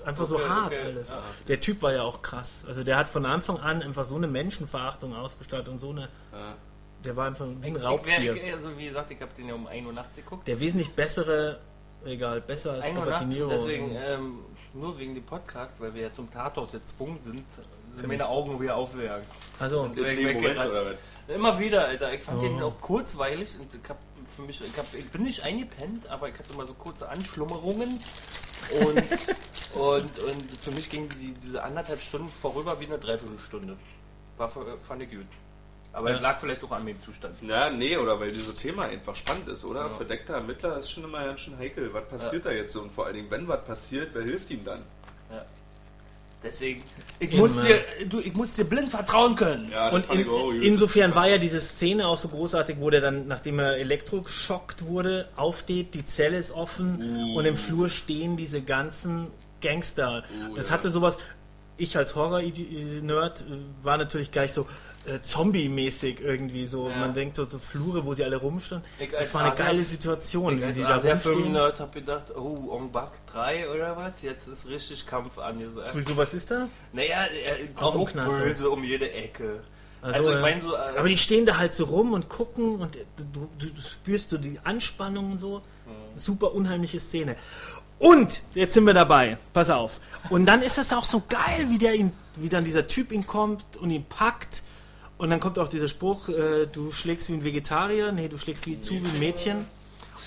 [0.05, 0.81] Einfach so Okay, hart okay.
[0.83, 1.13] alles.
[1.15, 1.23] Ja.
[1.47, 2.65] Der Typ war ja auch krass.
[2.67, 6.09] Also der hat von Anfang an einfach so eine Menschenverachtung ausgestattet und so eine.
[6.31, 6.55] Ja.
[7.05, 8.33] Der war einfach wie ein Ich Raubtier.
[8.35, 10.47] ich, also wie gesagt, ich habe den ja um 1 Uhr nachts geguckt.
[10.47, 11.59] Der wesentlich bessere,
[12.05, 13.49] egal, besser als 1 Uhr Robert De Niro.
[13.49, 14.39] deswegen ähm,
[14.73, 17.43] nur wegen dem Podcast, weil wir ja zum Tatort gezwungen sind,
[17.91, 19.25] sind meine Augen wieder aufgegangen.
[19.59, 20.59] Also, In dem Moment?
[21.27, 22.11] Immer wieder, Alter.
[22.13, 22.67] Ich fand den Oh.
[22.67, 23.97] auch kurzweilig und ich hab
[24.35, 27.99] für mich, ich, hab, ich bin nicht eingepennt, aber ich hatte immer so kurze Anschlummerungen
[28.71, 28.97] und,
[29.79, 33.77] und, und für mich ging die, diese anderthalb Stunden vorüber wie eine Dreiviertelstunde.
[34.37, 35.25] War, für- fand ich gut.
[35.91, 36.15] Aber Ja.
[36.15, 37.35] es lag vielleicht auch an dem Zustand.
[37.43, 39.81] Ja, nee, oder weil dieses Thema einfach spannend ist, oder?
[39.81, 39.89] Ja.
[39.89, 41.93] Verdeckter Ermittler ist schon immer ganz schön heikel.
[41.93, 42.81] Was passiert da jetzt so?
[42.81, 44.83] Und vor allen Dingen, wenn was passiert, wer hilft ihm dann?
[46.43, 46.83] Deswegen,
[47.19, 47.79] ich muss, dir,
[48.09, 49.69] du, ich muss dir blind vertrauen können.
[49.71, 50.61] Ja, das Und fand in, ich auch gut.
[50.61, 55.29] insofern war ja diese Szene auch so großartig, wo der dann, nachdem er elektrogeschockt wurde,
[55.37, 57.37] aufsteht, die Zelle ist offen Uh.
[57.37, 59.27] und im Flur stehen diese ganzen
[59.61, 60.23] Gangster.
[60.49, 60.73] Uh, das ja.
[60.73, 61.17] hatte sowas,
[61.77, 63.45] ich als Horror-Nerd äh,
[63.83, 64.67] war natürlich gleich so
[65.05, 66.89] äh, Zombie-mäßig irgendwie so.
[66.89, 66.97] Ja.
[66.97, 68.81] Man denkt so, so Flure, wo sie alle rumstehen.
[68.99, 71.19] Ich Das war eine Asia- geile Situation, wie sie da rumstehen.
[71.19, 74.21] Film-Nerd hab gedacht, oh, On Bak 3 oder was?
[74.21, 75.91] Jetzt ist richtig Kampf angesagt.
[75.93, 76.67] Wieso, was ist da?
[76.93, 79.59] Naja, er kommt auch böse um jede Ecke.
[80.01, 80.73] Also, Also, ich äh, meine so...
[80.75, 84.29] Äh, Aber die stehen da halt so rum und gucken und du, du, du spürst
[84.29, 85.61] so die Anspannung und so.
[86.15, 87.35] Super unheimliche Szene.
[87.99, 89.37] Und jetzt sind wir dabei.
[89.53, 89.99] Pass auf.
[90.29, 93.25] Und dann ist es auch so geil, wie der ihn, wie dann dieser Typ ihn
[93.25, 94.63] kommt und ihn packt.
[95.17, 98.65] Und dann kommt auch dieser Spruch, äh, du schlägst wie ein Vegetarier, nee, du schlägst
[98.67, 99.65] wie zu wie ein Mädchen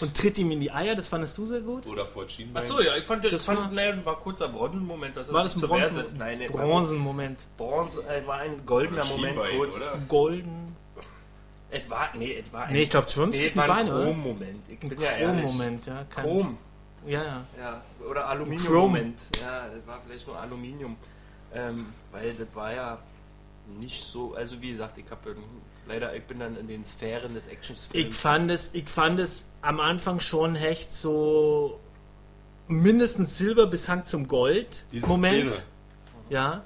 [0.01, 0.95] und tritt ihm in die Eier.
[0.95, 1.87] Das fandest du sehr gut?
[1.87, 2.63] Oder vor Schienbein.
[2.63, 5.17] Achso, ja, ich fand, das Das fand, war- naja, war kurzer Bronzenmoment.
[5.17, 6.19] Das War das ein zu Wehr Bronzen setzt.
[6.19, 7.39] Nein, nee, Bronzenmoment?
[7.57, 9.77] Bronze, äh, war ein goldener Oder Moment kurz.
[9.77, 9.99] oder?
[10.09, 10.77] Golden?
[11.69, 13.87] Es war, nee, es war ein, Nee, ich glaube schon nee, war ein?
[13.89, 14.69] Chrom-Moment.
[14.69, 15.45] Ich Ein bin ja ehrlich.
[15.45, 16.05] Chrom-Moment, ja.
[16.09, 16.59] Kein- Chrom.
[17.07, 17.45] Ja, ja.
[17.59, 19.19] Ja, oder Aluminium-Moment.
[19.41, 20.97] Ja, das war vielleicht nur Aluminium.
[21.53, 22.99] Ähm, weil das war ja
[23.79, 25.37] nicht so, also wie gesagt, ich habe
[25.87, 28.17] leider, ich bin dann in den Sphären des Ich Actionfilms.
[28.17, 31.81] fand es, ich fand es am Anfang schon echt so
[32.69, 35.51] mindestens Silber bis Hand zum Gold Diese Moment.
[35.51, 35.65] Szene.
[36.31, 36.65] Ja.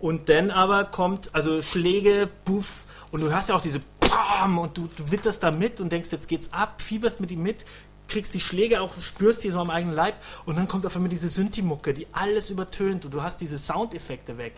[0.00, 4.76] Und dann aber kommt, also Schläge, Puff, und du hörst ja auch diese Pam und
[4.76, 7.64] du, du witterst da mit und denkst, jetzt geht's ab, fieberst mit ihm mit,
[8.10, 11.08] kriegst die Schläge auch, spürst die so am eigenen Leib und dann kommt auf einmal
[11.08, 14.54] diese Synthi-Mucke, die alles übertönt und du hast diese Soundeffekte weg.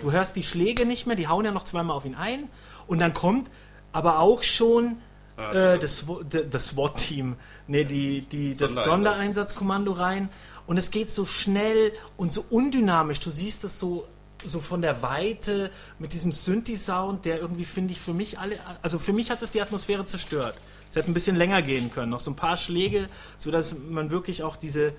[0.00, 2.48] Du hörst die Schläge nicht mehr, die hauen ja noch zweimal auf ihn ein
[2.86, 3.50] und dann kommt
[3.92, 4.98] aber auch schon
[5.36, 6.04] äh, das,
[6.50, 7.36] das SWAT-Team,
[7.68, 8.84] nee, die, die, das Sondereinsatz.
[8.84, 10.28] Sondereinsatzkommando rein
[10.66, 13.20] und es geht so schnell und so undynamisch.
[13.20, 14.06] Du siehst es so,
[14.44, 18.98] so von der Weite mit diesem Synthi-Sound, der irgendwie, finde ich, für mich alle, also
[18.98, 20.60] für mich hat es die Atmosphäre zerstört.
[20.90, 24.42] Es hätte ein bisschen länger gehen können, noch so ein paar Schläge, sodass man wirklich
[24.42, 24.94] auch diese,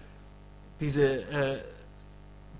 [0.79, 1.57] diese äh,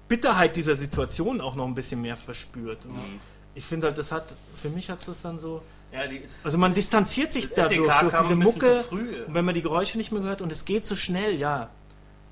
[0.07, 2.85] Bitterheit dieser Situation auch noch ein bisschen mehr verspürt.
[2.85, 3.05] Und das,
[3.53, 5.61] ich finde halt, das hat, für mich hat es das dann so,
[5.91, 9.23] ja, die also man distanziert sich dadurch SEK durch diese Mucke früh.
[9.23, 11.69] und wenn man die Geräusche nicht mehr gehört und es geht so schnell, ja.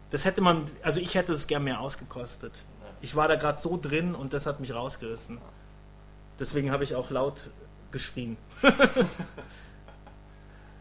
[0.10, 2.54] Das hätte man, also ich hätte es gern mehr ausgekostet.
[3.02, 5.38] Ich war da gerade so drin und das hat mich rausgerissen.
[6.40, 7.50] Deswegen habe ich auch laut
[7.92, 8.38] geschrien.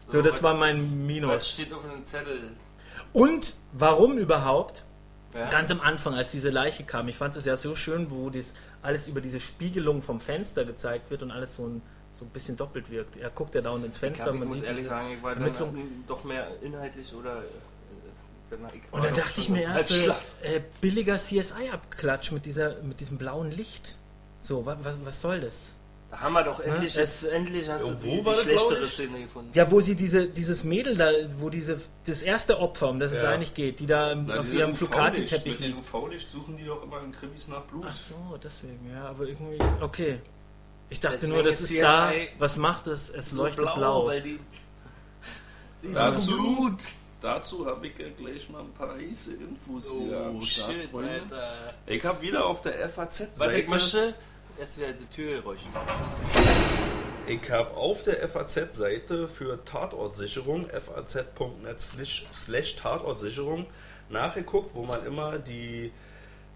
[0.09, 1.51] so, das war mein was Minus.
[1.53, 2.39] steht auf einem Zettel?
[3.13, 4.83] Und warum überhaupt?
[5.35, 5.49] Ja?
[5.49, 8.53] Ganz am Anfang, als diese Leiche kam, ich fand es ja so schön, wo das
[8.81, 11.81] alles über diese Spiegelung vom Fenster gezeigt wird und alles so ein,
[12.13, 13.17] so ein bisschen doppelt wirkt.
[13.17, 15.11] Er guckt ja dauernd ins ich, Fenster hab, und ich man muss sieht ehrlich sagen,
[15.11, 15.53] ich war dann
[16.07, 17.37] doch mehr inhaltlich oder...
[17.37, 18.36] äh, danach- ich war
[18.91, 23.97] Und dann dachte ich mir erst, äh, billiger CSI-Abklatsch mit, dieser, mit diesem blauen Licht.
[24.41, 25.75] So, wa, was, was soll das?
[26.09, 28.39] Da haben wir doch endlich, Ja, jetzt, endlich hast Ja, du wo die, war die
[28.39, 28.85] schlechtere?
[28.85, 29.49] Szene gefunden.
[29.53, 33.23] Ja, wo sie diese, dieses Mädel da, wo diese, das erste Opfer, um das es
[33.23, 33.31] Ja.
[33.31, 34.75] eigentlich geht, die da Na, auf ihrem dem
[35.75, 35.77] liegt.
[35.93, 37.83] UV-Licht suchen die doch immer in Krimis nach Blut.
[37.89, 40.21] Ach so, deswegen, ja, aber irgendwie, okay.
[40.89, 43.09] Ich dachte Deswegen nur, das ist ist da, CSI was macht es?
[43.09, 44.05] Es So leuchtet blau.
[44.07, 44.39] weil die...
[45.83, 46.83] die Dazu, Blut.
[47.21, 50.93] Dazu habe ich ja gleich mal ein paar heiße Infos wieder Oh am Start, shit.
[50.93, 51.73] Alter.
[51.85, 54.13] Ich habe wieder auf der Warte, ich FAZ-Seite möchte...
[54.59, 55.61] Jetzt wieder die Türgeräusche.
[57.27, 63.67] Ich habe auf der FAZ-Seite für Tatortsicherung, faz.net slash- slash Tatortsicherung,
[64.09, 65.91] nachgeguckt, wo man immer die,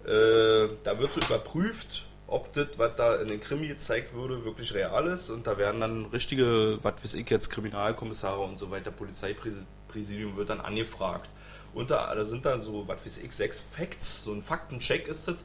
[0.06, 4.74] äh, da wird so überprüft, ob das, was da in den Krimi gezeigt würde, wirklich
[4.74, 5.28] real ist.
[5.28, 10.48] Und da werden dann richtige, was weiß ich jetzt, Kriminalkommissare und so weiter, Polizeipräsidium wird
[10.48, 11.28] dann angefragt.
[11.74, 15.28] Und da, da sind dann so, was weiß ich, sechs Facts, so ein Faktencheck ist
[15.28, 15.36] das.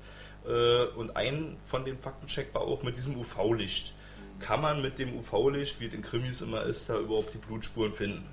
[0.47, 3.93] Äh, Und ein von den Faktencheck war auch mit diesem UV-Licht.
[4.39, 7.91] Kann man mit dem UV-Licht, wie es in Krimis immer ist, da überhaupt die Blutspuren
[7.91, 8.25] finden?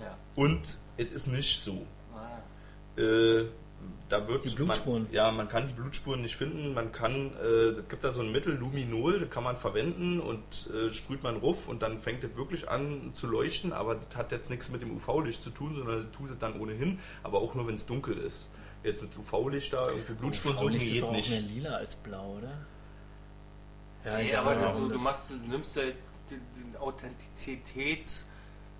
[0.00, 0.16] Ja.
[0.34, 1.86] Und es ist nicht so.
[2.14, 3.00] Ah.
[3.00, 3.46] Äh,
[4.08, 5.04] da wird Die Blutspuren?
[5.04, 6.72] Man, ja, man kann die Blutspuren nicht finden.
[6.74, 10.70] Man kann, äh, es gibt da so ein Mittel, Luminol, das kann man verwenden und
[10.70, 14.32] äh, sprüht man ruf und dann fängt es wirklich an zu leuchten, aber das hat
[14.32, 17.54] jetzt nichts mit dem UV-Licht zu tun, sondern das tut es dann ohnehin, aber auch
[17.54, 18.50] nur, wenn es dunkel ist.
[18.82, 21.30] Jetzt mit UV-Licht da irgendwie Blutspur suchen Blaulicht ist geht auch nicht.
[21.30, 22.52] mehr lila als blau, oder?
[24.04, 26.76] Ja, Nee, ja, aber ja, du, du, machst, du nimmst ja jetzt den, den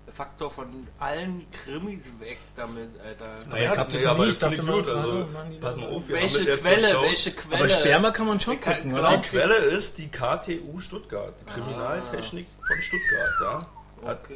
[0.09, 3.39] Authentizitätsfaktor von allen Krimis weg damit, Alter.
[3.39, 4.85] ich glaub, das ja, noch aber das Ich dachte gut.
[4.87, 5.27] mal, Also,
[5.61, 7.59] pass mal auf, welche Quelle, welche Quelle?
[7.59, 9.17] Aber Sperma kann man schon gucken, oder?
[9.17, 13.59] Die Quelle ist die KTU Stuttgart, die Kriminaltechnik von Stuttgart, ja.
[14.05, 14.35] Hat Okay.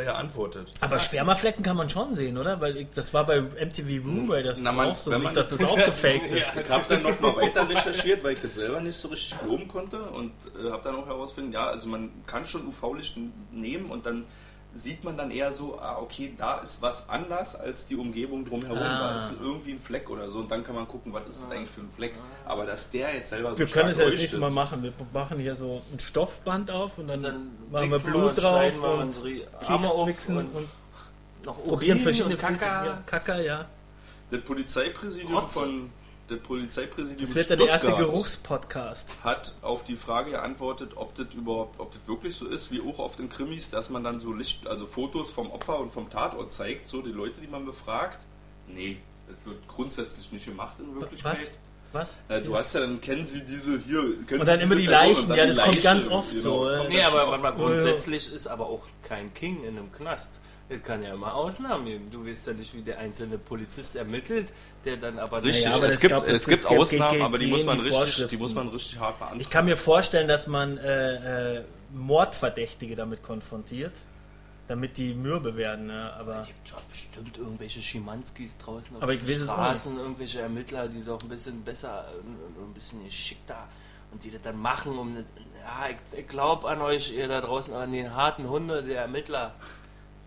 [0.00, 0.72] äh, geantwortet.
[0.80, 2.60] Aber Spermaflecken kann man schon sehen, oder?
[2.60, 5.10] Weil ich, das war bei MTV Roomway das Na, man- auch so.
[5.18, 6.54] Nicht, dass das auch gefaked ist.
[6.54, 6.60] Ja.
[6.62, 9.66] Ich habe dann noch mal weiter recherchiert, weil ich das selber nicht so richtig glauben
[9.66, 13.16] konnte und äh, habe dann auch herausfinden, ja, also man kann schon UV-Licht
[13.50, 14.24] nehmen und dann
[14.74, 18.78] sieht man dann eher so, ah, okay, da ist was anders als die Umgebung drumherum.
[18.78, 19.10] Ah.
[19.10, 21.50] Da ist irgendwie ein Fleck oder so und dann kann man gucken, was ist das
[21.50, 22.14] eigentlich für ein Fleck.
[22.46, 24.82] Aber dass der jetzt selber so Wir können es ja das nächste Mal leuchtet, machen.
[24.82, 28.80] Wir machen hier so ein Stoffband auf und dann, Dann machen wir Blut und drauf
[28.80, 30.68] wir und auf mixen und, und
[31.44, 32.54] noch probieren verschiedene und Kaka.
[32.54, 33.64] Flüsse- Ja, Kaka, ja.
[34.30, 35.60] Das Polizeipräsidium Rotze.
[35.60, 35.90] von
[36.32, 39.16] der Polizeipräsidium Das wird dann der erste Geruchspodcast.
[39.22, 42.98] hat auf die Frage geantwortet, ob das überhaupt, ob das wirklich so ist, wie auch
[42.98, 46.50] oft in Krimis, dass man dann so Licht, also Fotos vom Opfer und vom Tatort
[46.52, 48.18] zeigt, so die Leute, die man befragt.
[48.66, 51.02] Nee, das wird grundsätzlich nicht gemacht in Was?
[51.02, 51.50] Wirklichkeit.
[51.92, 52.18] Was?
[52.28, 54.24] Na, du hast ja dann kennen Sie diese hier.
[54.26, 56.78] kennen Und dann immer die Leichen, ja, das kommt Leiche, ganz oft so, äh.
[56.78, 57.50] kommt Nee, aber Ja, ja.
[57.50, 60.40] grundsätzlich ist aber auch kein King in einem Knast.
[60.70, 62.08] Es kann ja immer Ausnahmen geben.
[62.10, 64.54] Du weißt ja nicht, wie der einzelne Polizist ermittelt,
[64.84, 67.78] der dann aber Richtig, Naja, aber es gibt, es gibt Ausnahmen, aber die muss man
[67.78, 69.40] die richtig, die muss man richtig hart beantworten.
[69.40, 73.92] Ich kann mir vorstellen, dass man äh, äh, Mordverdächtige damit konfrontiert,
[74.68, 75.86] damit die mürbe werden.
[75.86, 76.12] Ne?
[76.14, 79.54] Aber Es gibt doch bestimmt irgendwelche Schimanskis draußen auf Aber ich den weiß es auch
[79.54, 83.68] Straßen, irgendwelche Ermittler, die doch ein bisschen besser, äh, ein bisschen geschickter
[84.12, 87.72] und die das dann machen, um ja, ich, ich glaube an euch, ihr da draußen,
[87.74, 89.54] an den harten Hunde der Ermittler,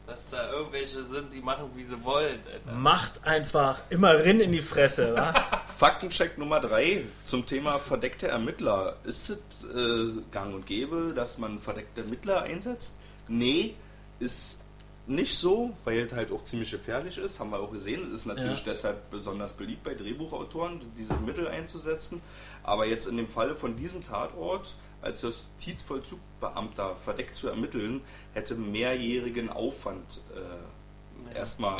[0.07, 2.39] dass da irgendwelche sind, die machen, wie sie wollen.
[2.51, 2.77] Alter.
[2.77, 5.15] macht einfach immer rin in die Fresse.
[5.15, 5.33] wa?
[5.77, 8.97] Faktencheck Nummer 3 zum Thema verdeckte Ermittler.
[9.03, 12.95] Ist es äh, gang und gäbe, dass man verdeckte Ermittler einsetzt?
[13.27, 13.75] Nee,
[14.19, 14.61] ist
[15.07, 18.07] nicht so, weil es halt auch ziemlich gefährlich ist, haben wir auch gesehen.
[18.07, 18.71] Es ist natürlich Ja.
[18.71, 22.21] deshalb besonders beliebt bei Drehbuchautoren, diese Mittel einzusetzen.
[22.63, 28.01] Aber jetzt in dem Falle von diesem Tatort als Justizvollzugbeamter verdeckt zu ermitteln,
[28.33, 31.77] hätte mehrjährigen Aufwand äh, erstmal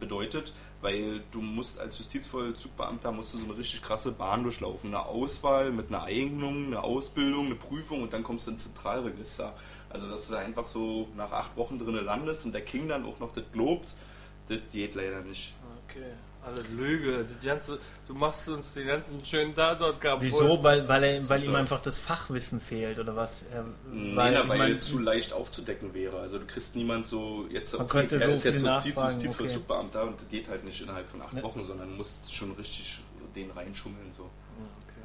[0.00, 4.94] bedeutet, weil du musst als Justizvollzugbeamter musst du so eine richtig krasse Bahn durchlaufen.
[4.94, 9.54] Eine Auswahl mit einer Eignung, eine Ausbildung, eine Prüfung und dann kommst du ins Zentralregister.
[9.88, 13.04] Also dass du da einfach so nach acht Wochen drinne landest und der King dann
[13.06, 13.94] auch noch das lobt,
[14.48, 15.54] das geht leider nicht.
[15.86, 16.12] Okay,
[16.46, 17.26] alles Lüge.
[17.42, 20.22] Die ganze, du machst uns den ganzen schönen Tatort kaputt.
[20.22, 20.62] Wieso?
[20.62, 23.44] Weil, weil, er, weil ihm einfach das Fachwissen fehlt oder was?
[23.52, 26.20] Er, Nee, weil, na, weil man- zu leicht aufzudecken wäre.
[26.20, 30.28] Also du kriegst niemand so jetzt Man könnte er so ist jetzt Justizvollzugbeamter und das
[30.28, 31.42] geht halt nicht innerhalb von acht Ne.
[31.42, 33.00] Wochen, sondern musst schon richtig
[33.34, 34.22] den reinschummeln so.
[34.22, 35.00] Okay.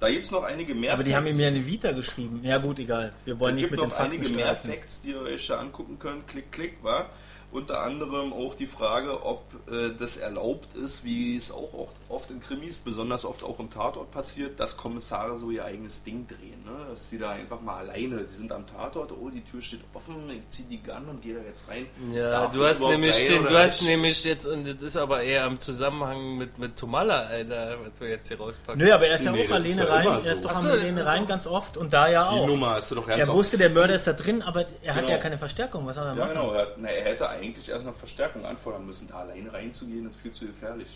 [0.00, 0.92] Da gibt es noch einige mehr.
[0.94, 1.42] aber die haben ihm Facts.
[1.42, 2.40] ja eine Vita geschrieben.
[2.42, 3.12] Ja gut, egal.
[3.24, 4.56] Wir wollen es nicht mit den noch Fakten einige mehr.
[4.56, 6.26] Facts, die ihr euch da angucken könnt.
[6.26, 7.10] Klick, klick, war.
[7.52, 12.30] Unter anderem auch die Frage, ob äh, das erlaubt ist, wie es auch oft, oft
[12.30, 16.62] in Krimis, besonders oft auch im Tatort passiert, dass Kommissare so ihr eigenes Ding drehen.
[16.64, 16.86] Ne?
[16.90, 20.14] Dass sie da einfach mal alleine, die sind am Tatort, oh, die Tür steht offen,
[20.30, 21.86] ich zieh die Gun und gehe da jetzt rein.
[22.12, 25.22] Ja, Darf du hast nämlich sein den, du hast nämlich jetzt, und das ist aber
[25.22, 28.80] eher im Zusammenhang mit, mit Tomalla, Alter, was wir jetzt hier rauspacken.
[28.80, 30.06] Nö, aber er ist ja Nee, auch alleine ja rein.
[30.06, 30.48] immer Er ist so.
[30.48, 32.46] doch so, alleine also- rein ganz oft und da ja Die auch.
[32.46, 35.10] Nummer ist doch ganz Er wusste, der Mörder ist da drin, aber er hat Genau.
[35.16, 35.84] ja keine Verstärkung.
[35.86, 36.28] Was soll er Ja, machen?
[36.34, 36.52] genau.
[36.52, 39.08] Er, hat, na, er hätte eigentlich erst noch Verstärkung anfordern müssen.
[39.08, 40.88] Da alleine reinzugehen, ist viel zu gefährlich.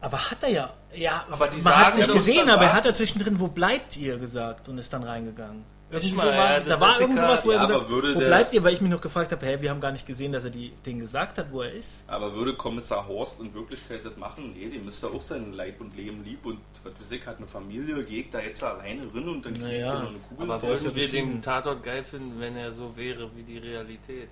[0.00, 0.72] Aber hat er ja.
[0.94, 3.96] Ja, Aber die man hat es nicht gesehen, aber er hat ja zwischendrin, wo bleibt
[3.96, 5.64] ihr gesagt und ist dann reingegangen.
[5.90, 7.28] Irgendwie mal, so war, da war ist irgend egal.
[7.28, 8.62] sowas, wo er Ja, gesagt aber würde wo bleibt ihr?
[8.62, 10.70] Weil ich mich noch gefragt habe, hä, wir haben gar nicht gesehen, dass er die,
[10.84, 12.04] den gesagt hat, wo er ist.
[12.08, 14.52] Aber würde Kommissar Horst in Wirklichkeit das machen?
[14.54, 17.38] Nee, dem ist ja auch sein Leib und Leben lieb und was weiß ich, hat
[17.38, 19.94] eine Familie, geht da jetzt alleine rein und dann kriegt Naja.
[19.94, 20.50] er noch eine Kugel.
[20.52, 24.28] Aber würden wir den Tatort geil finden, wenn er so wäre wie die Realität?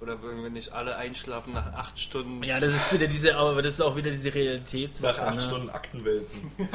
[0.00, 2.42] Oder würden wir nicht alle einschlafen nach acht Stunden?
[2.44, 5.20] Ja, das ist wieder diese, aber das ist auch wieder diese Realitätssache.
[5.20, 5.40] Nach acht ne?
[5.40, 6.52] Stunden Akten wälzen.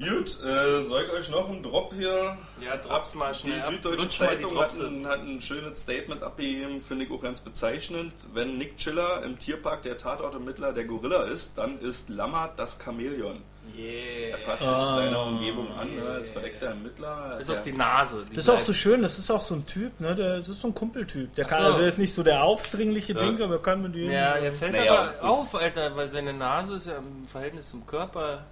[0.00, 2.38] Gut, äh, soll ich euch noch einen Drop hier?
[2.64, 3.68] Ja, drops mal Die schnell ab.
[3.68, 7.42] Süddeutsche Lutsch die Zeitung hat ein, hat ein schönes Statement abgegeben, finde ich auch ganz
[7.42, 8.14] bezeichnend.
[8.32, 13.42] Wenn Nick Chiller im Tierpark der Tatortermittler der Gorilla ist, dann ist Lammert das Chamäleon.
[13.76, 14.30] Yeah.
[14.30, 14.94] Er passt sich Ah.
[14.96, 17.36] seiner Umgebung an, ne, als verdeckter Ermittler.
[17.38, 18.24] Bis Der- auf die Nase.
[18.30, 20.14] Die Das ist auch so schön, das ist auch so ein Typ, ne?
[20.14, 21.34] Der, das ist so ein Kumpeltyp.
[21.34, 21.70] Der kann, so.
[21.72, 23.20] also er ist nicht so der aufdringliche Ja.
[23.20, 24.10] Ding, aber er kann mit dem.
[24.10, 27.86] Ja, er fällt Naja, aber auf, Alter, weil seine Nase ist ja im Verhältnis zum
[27.86, 28.44] Körper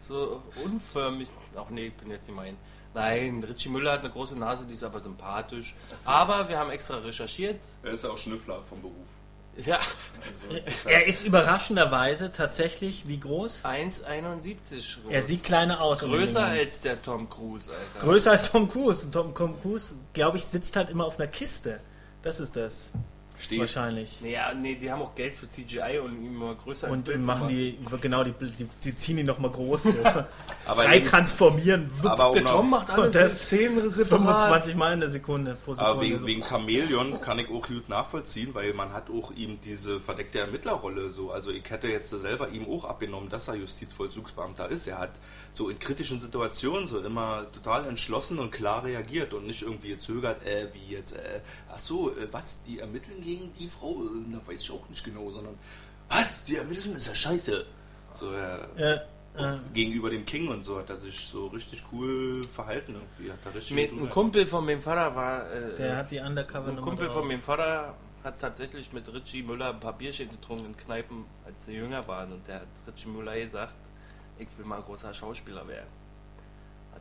[0.00, 1.28] so unförmig.
[1.56, 2.56] Ach nee, ich bin jetzt nicht mein.
[2.94, 5.76] Nein, Richie Müller hat eine große Nase, die ist aber sympathisch.
[6.04, 7.60] Aber wir haben extra recherchiert.
[7.82, 9.06] Er ist ja auch Schnüffler vom Beruf.
[9.64, 9.80] Ja,
[10.84, 13.64] Er ist überraschenderweise tatsächlich wie groß?
[13.64, 15.12] 1,71 groß.
[15.12, 16.00] Er sieht kleiner aus.
[16.00, 18.06] größer als der Tom Cruise, Alter.
[18.06, 19.06] Größer als Tom Cruise.
[19.06, 21.80] Und Tom, Tom Cruise, glaube ich, sitzt halt immer auf einer Kiste.
[22.22, 22.92] Das ist das.
[23.38, 23.60] Steht.
[23.60, 24.20] Wahrscheinlich.
[24.20, 27.24] Naja, nee, die haben auch Geld für CGI und ihn immer größer als Und Bild
[27.24, 29.88] machen die, genau, die, die, die ziehen ihn nochmal groß.
[30.68, 30.74] So.
[30.74, 31.90] Frei transformieren.
[32.04, 34.42] aber Der Tom macht alles das in Szenen separat.
[34.42, 35.92] 25 Mal in der Sekunde pro Sekunde.
[35.92, 36.26] Aber wegen, so.
[36.26, 41.08] wegen Chamäleon kann ich auch gut nachvollziehen, weil man hat auch ihm diese verdeckte Ermittlerrolle
[41.08, 41.30] so.
[41.30, 44.86] Also ich hätte jetzt selber ihm auch abgenommen, dass er Justizvollzugsbeamter ist.
[44.88, 45.12] Er hat
[45.52, 50.44] so in kritischen Situationen so immer total entschlossen und klar reagiert und nicht irgendwie gezögert,
[50.46, 51.40] äh, wie jetzt, äh,
[51.72, 54.02] ach so, äh, was, die ermitteln gegen die Frau?
[54.28, 55.54] Na, weiß ich auch nicht genau, sondern,
[56.08, 57.66] was, die ermitteln, ist ja scheiße.
[58.14, 58.94] So, äh, Ja,
[59.36, 63.30] äh, gegenüber dem King und so hat er sich so richtig cool verhalten irgendwie.
[63.30, 65.52] Hat er richtig Mit, ein Kumpel von meinem Vater war.
[65.52, 67.16] Äh, der hat die Undercover ein Kumpel drauf.
[67.18, 71.66] von meinem Vater hat tatsächlich mit Richie Müller ein paar Bierchen getrunken in Kneipen, als
[71.66, 72.32] sie jünger waren.
[72.32, 73.74] Und der hat Richie Müller gesagt,
[74.38, 75.97] ich will mal großer Schauspieler werden.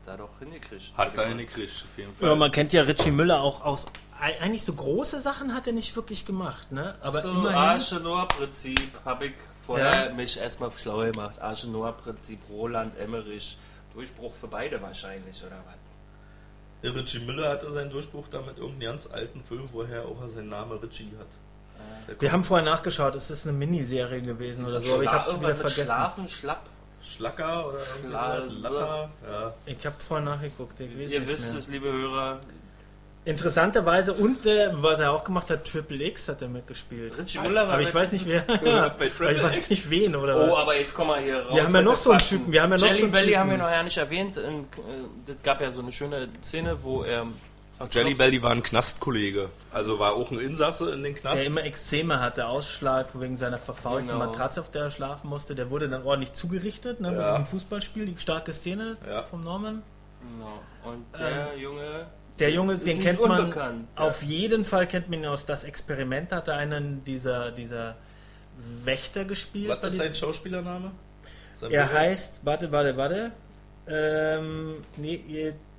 [0.07, 0.93] Hat er doch hingekriegt.
[0.95, 2.29] Hat er hingekriegt, auf jeden Fall.
[2.29, 3.85] Ja, man kennt ja Richie Müller auch aus.
[4.21, 6.95] ei- Eigentlich so große Sachen hat er nicht wirklich gemacht, ne?
[7.01, 7.57] Aber so, immerhin.
[7.57, 9.33] Arche-Noir-Prinzip habe ich
[9.65, 10.13] vorher Ja.
[10.13, 11.39] mich erstmal schlau gemacht.
[11.41, 13.57] Arche-Noir-Prinzip, Roland Emmerich.
[13.93, 16.93] Durchbruch für beide wahrscheinlich, oder was?
[16.95, 20.77] Richie Müller hatte seinen Durchbruch da mit irgendeinem ganz alten Film, woher auch seinen Namen
[20.79, 21.27] Richie hat.
[22.07, 25.27] Der Wir haben vorher nachgeschaut, es ist eine Miniserie gewesen oder so, aber ich habe
[25.27, 25.85] es wieder vergessen.
[25.85, 26.69] Schlafen, schlapp.
[27.03, 28.53] Schlacker oder irgendwie Schla- so.
[28.61, 29.09] Latter.
[29.29, 29.53] Ja.
[29.65, 31.59] Ich habe vorher nachgeguckt, ich weiß Ihr nicht wisst mehr.
[31.59, 32.39] es, liebe Hörer.
[33.25, 37.17] Interessanterweise und äh, was er auch gemacht hat, Triple X hat er mitgespielt.
[37.17, 38.45] Richie Müller war Aber ich weiß nicht wer.
[39.01, 40.49] Ich weiß nicht wen oder was.
[40.49, 41.53] Oh, aber jetzt kommen wir hier raus.
[41.55, 42.19] Wir haben ja noch so einen.
[42.19, 43.39] Typen, wir haben ja noch Jelly so einen Belly Typen.
[43.39, 44.37] haben wir noch ja nicht erwähnt.
[44.37, 44.65] In, äh,
[45.25, 47.25] Das gab ja so eine schöne Szene, wo er.
[47.91, 49.49] Jelly Belly war ein Knastkollege.
[49.71, 51.37] Also war auch ein Insasse in den Knast.
[51.37, 54.19] der immer Exzeme hatte, Ausschlag wegen seiner verfaulten Genau.
[54.19, 55.53] Matratze, auf der er schlafen musste.
[55.55, 57.29] Der wurde dann ordentlich zugerichtet, ne, mit Ja.
[57.31, 59.23] diesem Fußballspiel, die starke Szene Ja.
[59.23, 59.83] vom Norman.
[60.21, 60.59] Genau.
[60.91, 62.07] Und der Junge.
[62.39, 64.03] Der Junge, Ist den nicht kennt man unbekannt, ja.
[64.03, 67.95] auf jeden Fall kennt man ihn aus das Experiment, hat er einen dieser, dieser
[68.83, 69.69] Wächter gespielt.
[69.69, 70.91] Was bei ist sein Schauspielername?
[71.55, 71.99] Sein er Bruder?
[71.99, 73.31] heißt, warte, warte, warte,
[73.87, 75.15] ähm, nee,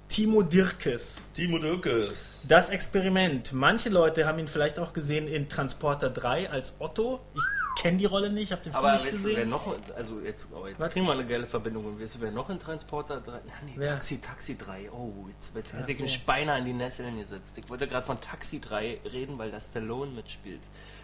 [0.08, 1.22] Timo Dirkes.
[1.34, 2.44] Timo Dürkes.
[2.48, 3.52] Das Experiment.
[3.52, 7.20] Manche Leute haben ihn vielleicht auch gesehen in Transporter 3 als Otto.
[7.34, 7.42] Ich
[7.82, 9.50] kenne die Rolle nicht, habe den Film Aber nicht weißt du, wer gesehen.
[9.50, 9.76] noch.
[9.94, 10.90] Also jetzt, oh, jetzt Was?
[10.92, 11.84] kriegen wir eine geile Verbindung.
[11.84, 13.32] Und weißt du, wer noch in Transporter 3.
[13.46, 13.90] Na, nee, Wer?
[13.90, 14.90] Taxi, Taxi 3.
[14.90, 16.20] Oh, jetzt wird, hätte ich so.
[16.26, 17.58] beinahe in die Nesseln gesetzt.
[17.58, 20.60] Ich wollte gerade von Taxi 3 reden, weil da Stallone mitspielt.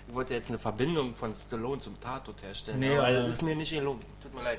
[0.09, 2.79] Ich wollte jetzt eine Verbindung von Stallone zum Tatort herstellen.
[2.81, 4.01] Nee, aber aber- das ist mir nicht gelungen.
[4.23, 4.59] Tut mir leid.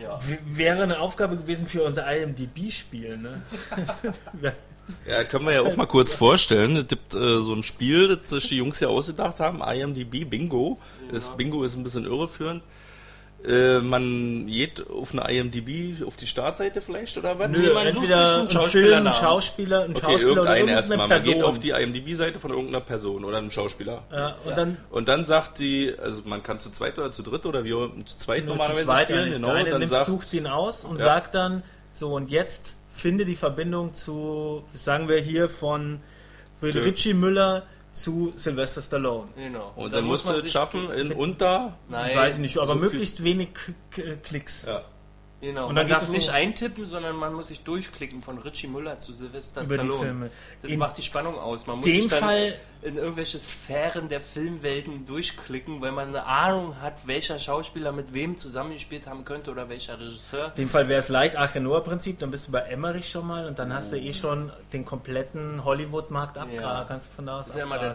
[0.00, 0.18] Ja.
[0.46, 3.42] Wäre eine Aufgabe gewesen für unser IMDb-Spiel, ne?
[4.40, 4.52] Ja.
[5.08, 6.74] Ja, können wir ja auch mal kurz vorstellen.
[6.76, 10.80] Es gibt äh, so ein Spiel, das sich die Jungs ja ausgedacht haben, IMDb Bingo.
[11.10, 12.62] Das Bingo ist ein bisschen irreführend.
[13.44, 17.48] Äh, man geht auf eine IMDb, auf die Startseite vielleicht oder was?
[17.50, 19.06] Nö, sich entweder einen ein Film, Schauspielernamen.
[19.08, 21.08] ein Schauspieler, Okay, Schauspieler oder irgendeine erstmal.
[21.08, 24.04] Man geht auf die IMDb-Seite von irgendeiner Person oder einem Schauspieler.
[24.12, 27.44] ja, und dann Und dann sagt die, also man kann zu zweit oder zu dritt
[27.44, 29.48] oder wie auch- zu zweit nur zu normalerweise zweit spielen, genau.
[29.54, 31.04] Dann nimmt, sagt, sucht ihn aus und Ja.
[31.06, 35.98] sagt dann, so und jetzt finde die Verbindung zu, sagen wir hier von
[36.62, 36.84] Dirk.
[36.84, 39.28] Richie Müller zu Sylvester Stallone.
[39.36, 39.72] Genau.
[39.76, 41.76] und Da dann muss musst man du es schaffen in unter.
[41.88, 44.64] Nein, Weiß ich nicht, aber so möglichst wenig K K Klicks.
[44.66, 44.82] Ja.
[45.42, 45.66] Genau.
[45.68, 48.68] Und dann man darf es nicht so- eintippen, sondern man muss sich durchklicken von Richie
[48.68, 49.98] Müller zu Sylvester Über die Stallone.
[50.04, 50.30] Filme.
[50.62, 51.66] Das In macht die Spannung aus.
[51.66, 56.80] Man muss sich dann Fall- in irgendwelche Sphären der Filmwelten durchklicken, weil man eine Ahnung
[56.80, 60.46] hat, welcher Schauspieler mit wem zusammengespielt haben könnte oder welcher Regisseur.
[60.50, 63.58] In dem Fall wäre es leicht Arche-Noah-Prinzip, dann bist du bei Emmerich schon mal und
[63.58, 66.48] dann hast du eh schon den kompletten Hollywood-Markt ab.
[66.54, 66.84] Ja.
[66.86, 67.88] Kannst du von da aus Das ist ja immer der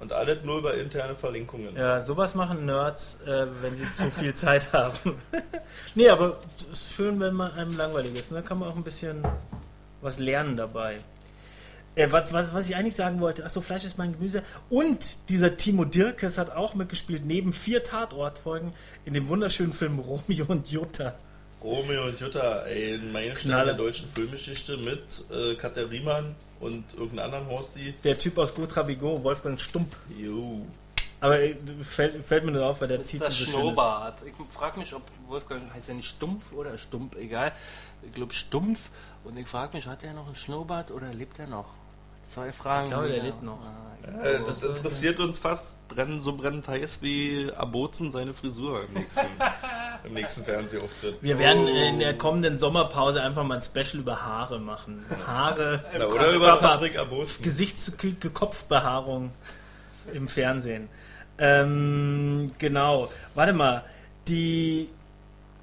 [0.00, 1.74] Und alles nur über interne Verlinkungen.
[1.74, 5.16] Ja, sowas machen Nerds, äh, wenn sie zu viel Zeit haben.
[5.94, 8.30] nee, aber es ist schön, wenn man einem langweilig ist.
[8.30, 9.22] Da kann man auch ein bisschen
[10.00, 11.00] was lernen dabei.
[11.96, 14.44] Äh, was, was, was ich eigentlich sagen wollte, achso, Fleisch ist mein Gemüse.
[14.70, 18.72] Und dieser Timo Dirkes hat auch mitgespielt, neben vier Tatortfolgen,
[19.04, 21.16] in dem wunderschönen Film Romeo und Jutta.
[21.62, 27.34] Romeo und Jutta, ey, ein Meilenstein der deutschen Filmgeschichte mit äh, Katja Riemann und irgendeinem
[27.34, 27.94] anderen Horsti.
[28.04, 29.94] Der Typ aus Gotra Bigot, Wolfgang Stump.
[30.16, 30.64] Jo.
[31.20, 33.44] Aber äh, fällt, fällt mir nur auf, weil der ist Titel das so.
[33.50, 34.22] Schnurrbart.
[34.24, 37.52] Ich frage mich, ob Wolfgang heißt er nicht Stumpf oder Stump, egal.
[38.02, 38.90] Ich glaube Stumpf.
[39.24, 41.74] Und ich frage mich, hat er noch einen Schnurrbart oder lebt er noch?
[42.32, 42.84] Zwei Fragen.
[42.84, 43.22] Ich glaube, der Ja.
[43.24, 43.58] lebt noch.
[43.60, 43.84] Ah,
[44.24, 49.26] Äh, das interessiert uns fast brennen, so brennend heiß wie Abozen seine Frisur im nächsten,
[50.04, 51.18] im nächsten Fernsehauftritt.
[51.20, 55.04] Wir werden in der kommenden Sommerpause einfach mal ein Special über Haare machen.
[55.26, 57.42] Haare, Ja, oder über Patrick Abozen.
[57.44, 57.92] Gesichts-
[58.32, 59.30] Kopfbehaarung.
[60.14, 60.88] im Fernsehen.
[61.38, 63.10] Ähm, genau.
[63.34, 63.84] Warte mal.
[64.26, 64.88] Die.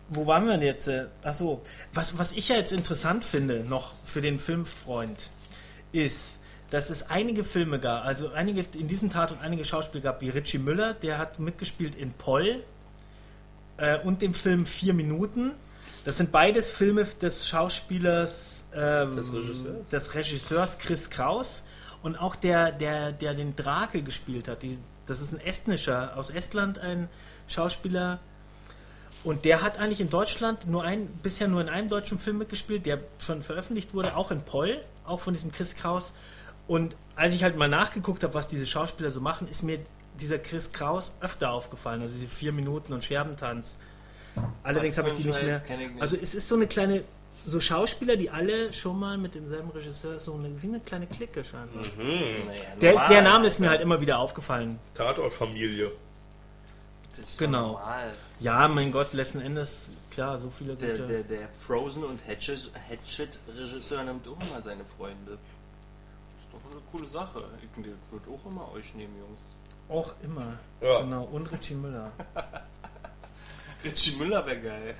[0.09, 0.87] Wo waren wir denn jetzt?
[1.23, 1.61] Achso.
[1.93, 5.31] Was, was ich ja jetzt interessant finde, noch für den Filmfreund,
[5.91, 6.41] ist,
[6.75, 10.57] dass es einige Filme gab, also einige in diesem Tatort einige Schauspieler gab, wie Richie
[10.57, 12.65] Müller, der hat mitgespielt in Poll
[13.77, 15.51] äh, und dem Film Vier Minuten.
[16.03, 19.87] Das sind beides Filme des Schauspielers, äh, Des Regisseurs?
[19.89, 21.63] des Regisseurs Chris Kraus
[22.03, 24.61] und auch der, der, der den Drake gespielt hat.
[24.61, 27.07] Die, das ist ein estnischer, aus Estland ein
[27.47, 28.19] Schauspieler.
[29.23, 32.85] Und der hat eigentlich in Deutschland nur ein, bisher nur in einem deutschen Film mitgespielt,
[32.85, 36.13] der schon veröffentlicht wurde, auch in Poll, auch von diesem Chris Kraus.
[36.67, 39.79] Und als ich halt mal nachgeguckt habe, was diese Schauspieler so machen, ist mir
[40.19, 42.01] dieser Chris Kraus öfter aufgefallen.
[42.01, 43.77] Also diese vier Minuten und Scherbentanz.
[44.63, 45.61] Allerdings habe ich die nicht mehr.
[45.99, 47.03] Also es ist so eine kleine,
[47.45, 51.43] so Schauspieler, die alle schon mal mit demselben Regisseur, so eine, wie eine kleine Clique
[51.45, 51.83] scheinbar.
[51.97, 54.79] Naja, Der, der Name ist mir halt immer wieder aufgefallen.
[54.93, 55.91] Tatortfamilie.
[57.15, 57.67] Das ist doch Genau.
[57.73, 58.13] normal.
[58.41, 61.07] Ja, mein Gott, letzten Endes, klar, so viele Der, gute.
[61.07, 65.31] der, der Frozen und Hatchet- Hatchet-Regisseur nimmt auch immer seine Freunde.
[65.31, 67.43] Das ist doch eine coole Sache.
[67.61, 69.41] Ich würde auch immer euch nehmen, Jungs.
[69.87, 70.57] Auch immer.
[70.81, 71.01] Ja.
[71.01, 71.23] Genau.
[71.25, 72.11] Und Richie Müller.
[73.83, 74.95] Richie Müller wäre geil.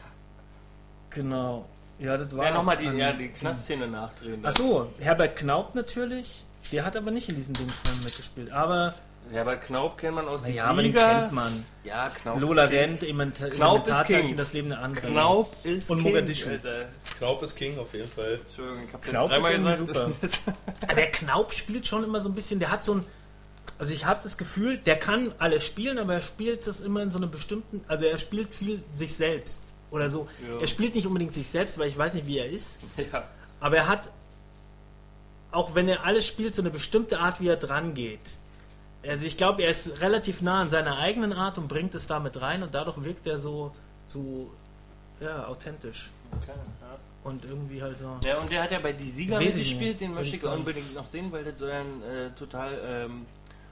[1.10, 1.66] Genau.
[1.98, 2.46] Ja, das war.
[2.46, 4.42] Ja, nochmal die, ja, die Knastszene nachdrehen.
[4.44, 6.46] Ach so, Herbert Knaub natürlich.
[6.72, 8.52] Der hat aber nicht in diesem Dingsfilm mitgespielt.
[8.52, 8.94] Aber,
[9.32, 11.20] Herbert Knaub kennt man aus naja, Die aber den Sieger.
[11.22, 11.66] kennt man.
[11.84, 12.64] Ja, Knaub Lola.
[12.66, 14.38] Rent, Ementa Knaub ist Elementarzeichen, King.
[14.38, 15.12] das Leben der anderen.
[15.12, 16.50] Knaub ist Und King, Mogadischu.
[16.50, 16.86] Alter.
[17.18, 18.40] Knauf ist King auf jeden Fall.
[18.46, 20.40] Entschuldigung, ich hab Knaub jetzt dreimal gesagt.
[20.84, 23.06] Aber der Knaub spielt schon immer so ein bisschen, der hat so ein.
[23.78, 27.12] Also ich habe das Gefühl, der kann alles spielen, aber er spielt das immer in
[27.12, 27.82] so einem bestimmten.
[27.90, 29.64] Also er spielt viel sich selbst.
[29.92, 30.30] Oder so.
[30.50, 30.62] Ja.
[30.62, 32.80] Er spielt nicht unbedingt sich selbst, weil ich weiß nicht, wie er ist.
[33.12, 33.24] ja.
[33.60, 34.10] Aber er hat,
[35.52, 38.38] auch wenn er alles spielt, so eine bestimmte Art, wie er dran geht.
[39.08, 42.42] Also ich glaube, er ist relativ nah an seiner eigenen Art und bringt es damit
[42.42, 43.74] rein und dadurch wirkt er so,
[44.08, 44.52] so,
[45.20, 46.12] ja, authentisch.
[46.32, 46.52] Okay,
[46.82, 46.98] ja.
[47.24, 48.18] Und irgendwie halt so.
[48.24, 50.00] Ja, und der hat ja bei Die Sieger nicht.
[50.00, 53.26] den möchte ich unbedingt noch sehen, weil das so ein äh, total ähm,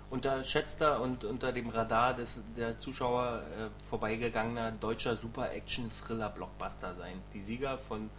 [0.10, 7.22] unterschätzter und unter dem Radar des, der Zuschauer äh, vorbeigegangener deutscher Super-Action-Thriller-Blockbuster sein.
[7.34, 8.10] Die Sieger von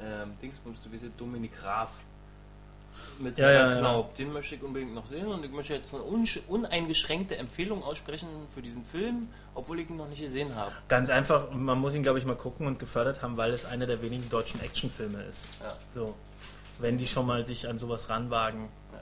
[0.00, 1.90] ähm, Dingsbums, du weißt, Dominik Graf
[3.18, 3.78] mit Ja, ja, ja.
[3.78, 4.14] Knaub.
[4.14, 6.02] Den möchte ich unbedingt noch sehen und ich möchte jetzt eine
[6.48, 10.72] uneingeschränkte Empfehlung aussprechen für diesen Film, obwohl ich ihn noch nicht gesehen habe.
[10.88, 13.86] Ganz einfach, man muss ihn, glaube ich, mal gucken und gefördert haben, weil es einer
[13.86, 15.48] der wenigen deutschen Actionfilme ist.
[15.62, 15.76] Ja.
[15.92, 16.14] So.
[16.78, 19.00] Wenn die schon mal sich an sowas ranwagen, Ja.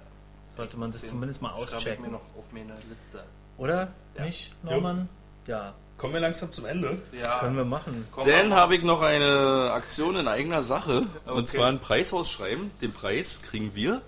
[0.56, 2.04] sollte man das Den zumindest mal schreibe ich auschecken.
[2.04, 3.24] mir noch auf meine Liste.
[3.58, 3.92] Oder?
[4.16, 4.24] Ja.
[4.24, 5.08] Nicht, Norman?
[5.46, 5.74] Ja.
[5.96, 6.98] Kommen wir langsam zum Ende.
[7.18, 8.06] Ja, Können wir machen.
[8.10, 11.04] komm, Dann habe ich noch eine Aktion in eigener Sache.
[11.24, 11.36] Okay.
[11.38, 12.70] Und zwar ein Preis ausschreiben.
[12.82, 14.02] Den Preis kriegen wir.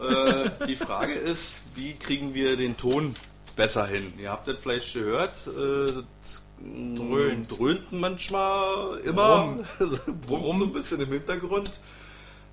[0.00, 3.14] äh, die Frage ist, wie kriegen wir den Ton
[3.56, 4.12] besser hin?
[4.18, 5.46] Ihr habt das vielleicht gehört.
[5.46, 6.02] Äh,
[6.96, 7.50] Dröhnt.
[7.58, 9.56] dröhnt manchmal immer.
[10.26, 11.80] Brummt so ein bisschen im Hintergrund.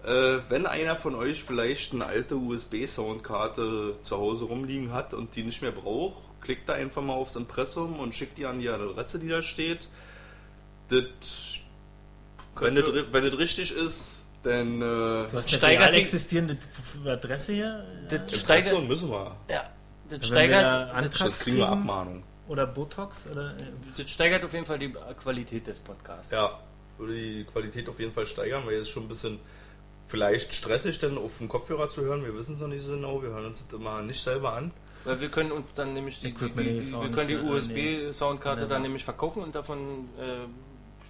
[0.03, 5.43] Äh, wenn einer von euch vielleicht eine alte USB-Soundkarte zu Hause rumliegen hat und die
[5.43, 9.19] nicht mehr braucht, klickt da einfach mal aufs Impressum und schickt die an die Adresse,
[9.19, 9.87] die da steht.
[10.89, 11.05] Das,
[12.59, 16.57] wenn, das, wenn das richtig ist, dann äh, Du hast eine Steigert real die- existierende
[17.05, 17.85] Adresse hier?
[18.09, 19.35] Das steigert, müssen wir.
[19.49, 19.69] ja,
[20.09, 21.79] das Wenn wir steigert, da das, Antrags Sonst kriegen wir kriegen?
[21.81, 22.23] Abmahnung.
[22.47, 23.27] Oder Botox?
[23.31, 23.63] Oder, äh,
[23.95, 26.31] das steigert auf jeden Fall die Qualität des Podcasts.
[26.31, 26.59] Ja,
[26.97, 29.39] würde die Qualität auf jeden Fall steigern, weil es schon ein bisschen
[30.07, 32.23] vielleicht stressig, dann auf dem Kopfhörer zu hören.
[32.25, 33.21] Wir wissen es noch nicht so genau.
[33.21, 34.71] Wir hören uns das immer nicht selber an.
[35.05, 37.49] Weil wir können uns dann nämlich die, die, die, die, wir können die nee.
[37.49, 40.47] USB-Soundkarte dann nämlich verkaufen und davon äh,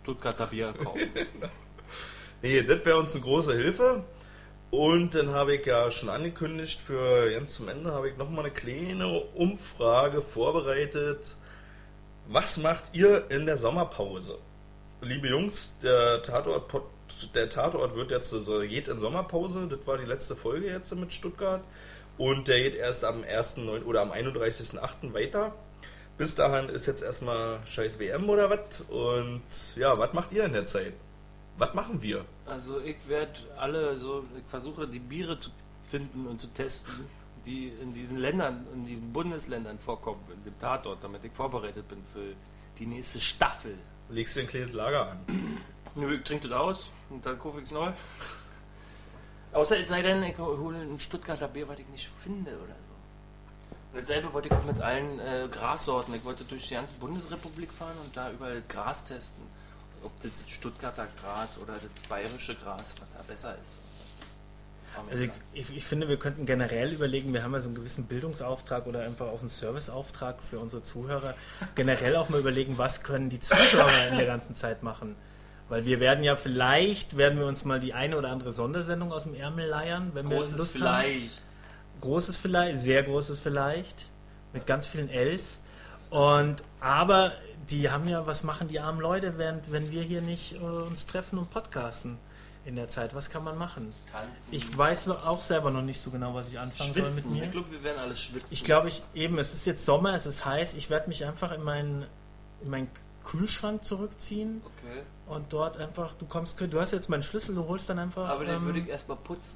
[0.01, 1.09] Stuttgarter Bier kaufen.
[2.41, 4.03] Nee, das wäre uns eine große Hilfe.
[4.71, 8.53] Und dann habe ich ja schon angekündigt, für ganz zum Ende habe ich nochmal eine
[8.53, 11.35] kleine Umfrage vorbereitet.
[12.27, 14.37] Was macht ihr in der Sommerpause?
[15.01, 16.71] Liebe Jungs, der Tatort,
[17.33, 19.67] der Tatort wird jetzt, also geht in Sommerpause.
[19.67, 21.63] Das war die letzte Folge jetzt mit Stuttgart.
[22.19, 23.85] Und der geht erst am 1.9.
[23.85, 25.13] oder am 31.8.
[25.13, 25.55] weiter.
[26.17, 28.81] Bis dahin ist jetzt erstmal scheiß WM oder was.
[28.89, 29.41] Und
[29.77, 30.93] ja, was macht ihr in der Zeit?
[31.57, 32.25] Was machen wir?
[32.45, 35.49] Also ich werde alle so, ich versuche die Biere zu
[35.87, 37.07] finden und zu testen,
[37.45, 42.03] die in diesen Ländern, in den Bundesländern vorkommen, in dem Tatort, damit ich vorbereitet bin
[42.13, 42.33] für
[42.79, 43.77] die nächste Staffel.
[44.09, 45.19] Legst dir ein kleines Lager an.
[45.95, 47.93] Nö, ich trinke das aus und dann kaufe ich es neu.
[49.51, 53.97] Außer es sei denn, ich hole ein Stuttgarter Bier, was ich nicht finde oder so.
[53.97, 56.13] Und dasselbe wollte ich auch mit allen äh, Grassorten.
[56.13, 59.43] Ich wollte durch die ganze Bundesrepublik fahren und da überall Gras testen.
[60.03, 63.73] Ob das Stuttgarter Gras oder das bayerische Gras, was da besser ist.
[65.09, 68.05] Also ich, ich, ich finde, wir könnten generell überlegen, wir haben ja so einen gewissen
[68.05, 71.35] Bildungsauftrag oder einfach auch einen Serviceauftrag für unsere Zuhörer,
[71.75, 75.15] generell auch mal überlegen, was können die Zuhörer in der ganzen Zeit machen.
[75.69, 79.23] Weil wir werden ja vielleicht, werden wir uns mal die eine oder andere Sondersendung aus
[79.23, 81.03] dem Ärmel leiern, wenn wir Großes Lust haben.
[81.03, 81.43] vielleicht.
[82.01, 84.09] Großes vielleicht, sehr großes vielleicht,
[84.51, 85.59] mit ganz vielen Ls.
[86.09, 87.33] Und aber
[87.69, 91.05] die haben ja, was machen die armen Leute, während wenn wir hier nicht äh, uns
[91.05, 92.17] treffen und podcasten
[92.65, 93.13] in der Zeit?
[93.13, 93.93] Was kann man machen?
[94.11, 94.31] Tanzen.
[94.49, 97.33] Ich weiß auch selber noch nicht so genau, was ich anfangen soll mit Schwitzen.
[97.33, 97.43] mir.
[97.43, 98.47] Ich glaube, wir werden alle schwitzen.
[98.49, 100.73] Ich glaube, ich eben, es ist jetzt Sommer, es ist heiß.
[100.73, 102.05] Ich werde mich einfach in meinen,
[102.63, 102.89] in meinen
[103.23, 105.01] Kühlschrank zurückziehen Okay.
[105.29, 108.43] Und dort einfach, du kommst, du hast jetzt meinen Schlüssel, du holst dann einfach Aber
[108.45, 109.55] den ähm, würde ich erstmal putzen.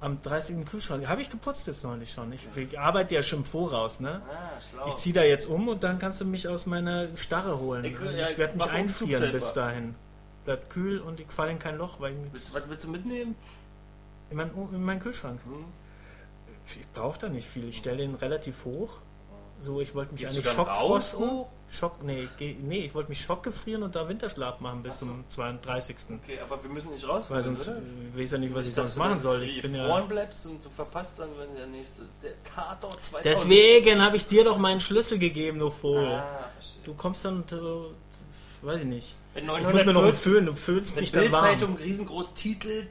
[0.00, 0.64] am 30.
[0.66, 1.06] Kühlschrank.
[1.06, 2.32] Habe ich geputzt jetzt neulich schon.
[2.32, 4.20] Ich, ich arbeite ja schon im Voraus, ne?
[4.28, 4.88] Ah, schlau.
[4.88, 7.84] Ich ziehe da jetzt um und dann kannst du mich aus meiner Starre holen.
[7.84, 9.94] Ich- Also ja, ich werde mich einfrieren bis dahin.
[10.44, 13.36] Bleibt kühl und ich falle in kein Loch, weil ich Willst, was willst du mitnehmen?
[14.30, 15.38] in, mein, in meinen Kühlschrank.
[15.44, 15.64] Hm?
[16.64, 17.68] Ich brauche da nicht viel.
[17.68, 19.00] Ich stelle den relativ hoch.
[19.62, 21.44] So, ich wollte mich Gehst eigentlich raus schockfrosten.
[21.70, 25.96] Schock, nee, geh, nee, ich wollte mich schockgefrieren und da Winterschlaf machen bis zum 32.
[26.22, 27.24] Okay, aber wir müssen nicht raus.
[27.30, 27.78] Weil sonst oder?
[28.12, 29.42] ich weiß ja nicht, was ich Dass sonst machen soll.
[29.44, 33.24] Ich bin ja bleibst und du verpasst dann, wenn der nächste, der Tatort 2000.
[33.24, 36.12] Deswegen habe ich dir doch meinen Schlüssel gegeben, du Vogel.
[36.12, 36.82] Ah, verstehe.
[36.84, 39.16] Du kommst dann, äh, weiß ich nicht.
[39.34, 41.42] Ich muss mir noch einen 940 Föhn, du föhnst mich dann warm.
[41.44, 42.88] Bildzeitung riesengroß titelt,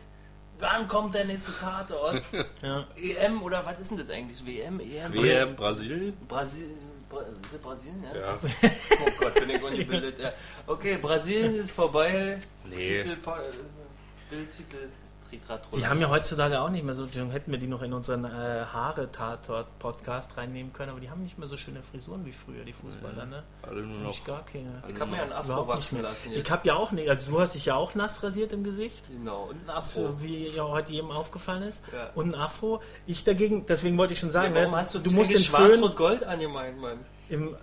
[0.61, 2.23] wann kommt der nächste Tatort?
[2.61, 2.85] Ja.
[2.95, 4.45] EM oder was ist denn das eigentlich?
[4.45, 5.13] WM, EM?
[5.13, 6.15] WM Brasilien?
[6.27, 6.77] Brasilien,
[7.09, 8.15] Bra ist das Brasilien, ja?
[8.15, 8.39] Ja.
[9.05, 10.19] Oh Gott, bin ich ungebildet.
[10.19, 10.31] Ja.
[10.67, 12.39] Okay, Brasilien ist vorbei.
[12.65, 13.01] Nee.
[13.01, 14.89] Titel, äh, Bildtitel,
[15.31, 15.81] Tritratrolle.
[15.81, 18.65] Die haben ja heutzutage auch nicht mehr so, hätten wir die noch in unseren äh,
[18.71, 23.25] Haare-Tatort-Podcast reinnehmen können, aber die haben nicht mehr so schöne Frisuren wie früher, die Fußballer,
[23.25, 23.43] ne?
[23.61, 24.09] Alle nur noch.
[24.11, 24.83] Ich gar keine.
[24.87, 26.45] Ich habe mir einen Afro nicht wachsen lassen jetzt.
[26.45, 29.07] Ich habe ja auch nicht, also du hast dich ja auch nass rasiert im Gesicht.
[29.09, 30.01] Genau, und ein Afro.
[30.01, 31.83] So, wie ja heute jedem aufgefallen ist.
[31.93, 32.09] Ja.
[32.13, 32.81] Und ein Afro.
[33.07, 35.37] Ich dagegen, deswegen wollte ich schon sagen, ja, warum ne, hast du, du musst den
[35.37, 36.99] Föhn Schwarz-Rot-Gold angemeint, Mann?
[37.31, 37.55] im,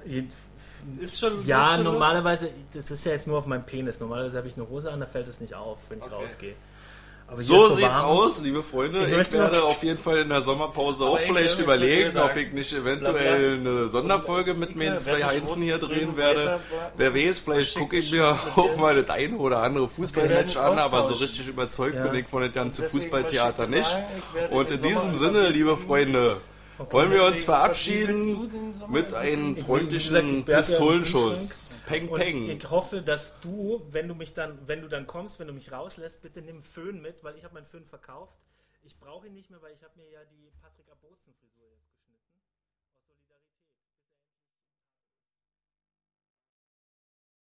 [0.98, 1.46] Ist schon.
[1.46, 4.00] Ja, ist schon normalerweise, das ist ja jetzt nur auf meinem Penis.
[4.00, 6.14] Normalerweise habe ich eine Hose an, da fällt es nicht auf, wenn ich Okay.
[6.14, 6.54] rausgehe.
[7.36, 8.06] So ist sieht's warm.
[8.06, 9.06] aus, liebe Freunde.
[9.06, 12.52] Ich Ich, werde auf jeden Fall in der Sommerpause auch ich vielleicht überlegen, ob ich
[12.52, 16.58] nicht eventuell eine Sonderfolge mit meinen zwei Heinzen hier drehen werde.
[16.96, 21.04] Wer weiß, vielleicht gucke ich mir auch mal das eine oder andere Fußballmatch an, aber
[21.04, 23.98] so richtig überzeugt bin ich von dem ganzen Fußballtheater nicht.
[24.50, 26.38] Und in diesem Sinne, liebe Freunde,
[26.90, 28.50] wollen wir uns verabschieden
[28.88, 31.70] mit einem freundlichen Pistolenschuss.
[31.86, 32.48] Peng, peng.
[32.50, 35.72] ich hoffe, dass du, wenn du mich dann, wenn du dann kommst, wenn du mich
[35.72, 38.38] rauslässt, bitte nimm Föhn mit, weil ich habe meinen Föhn verkauft.
[38.84, 40.50] Ich brauche ihn nicht mehr, weil ich habe mir ja die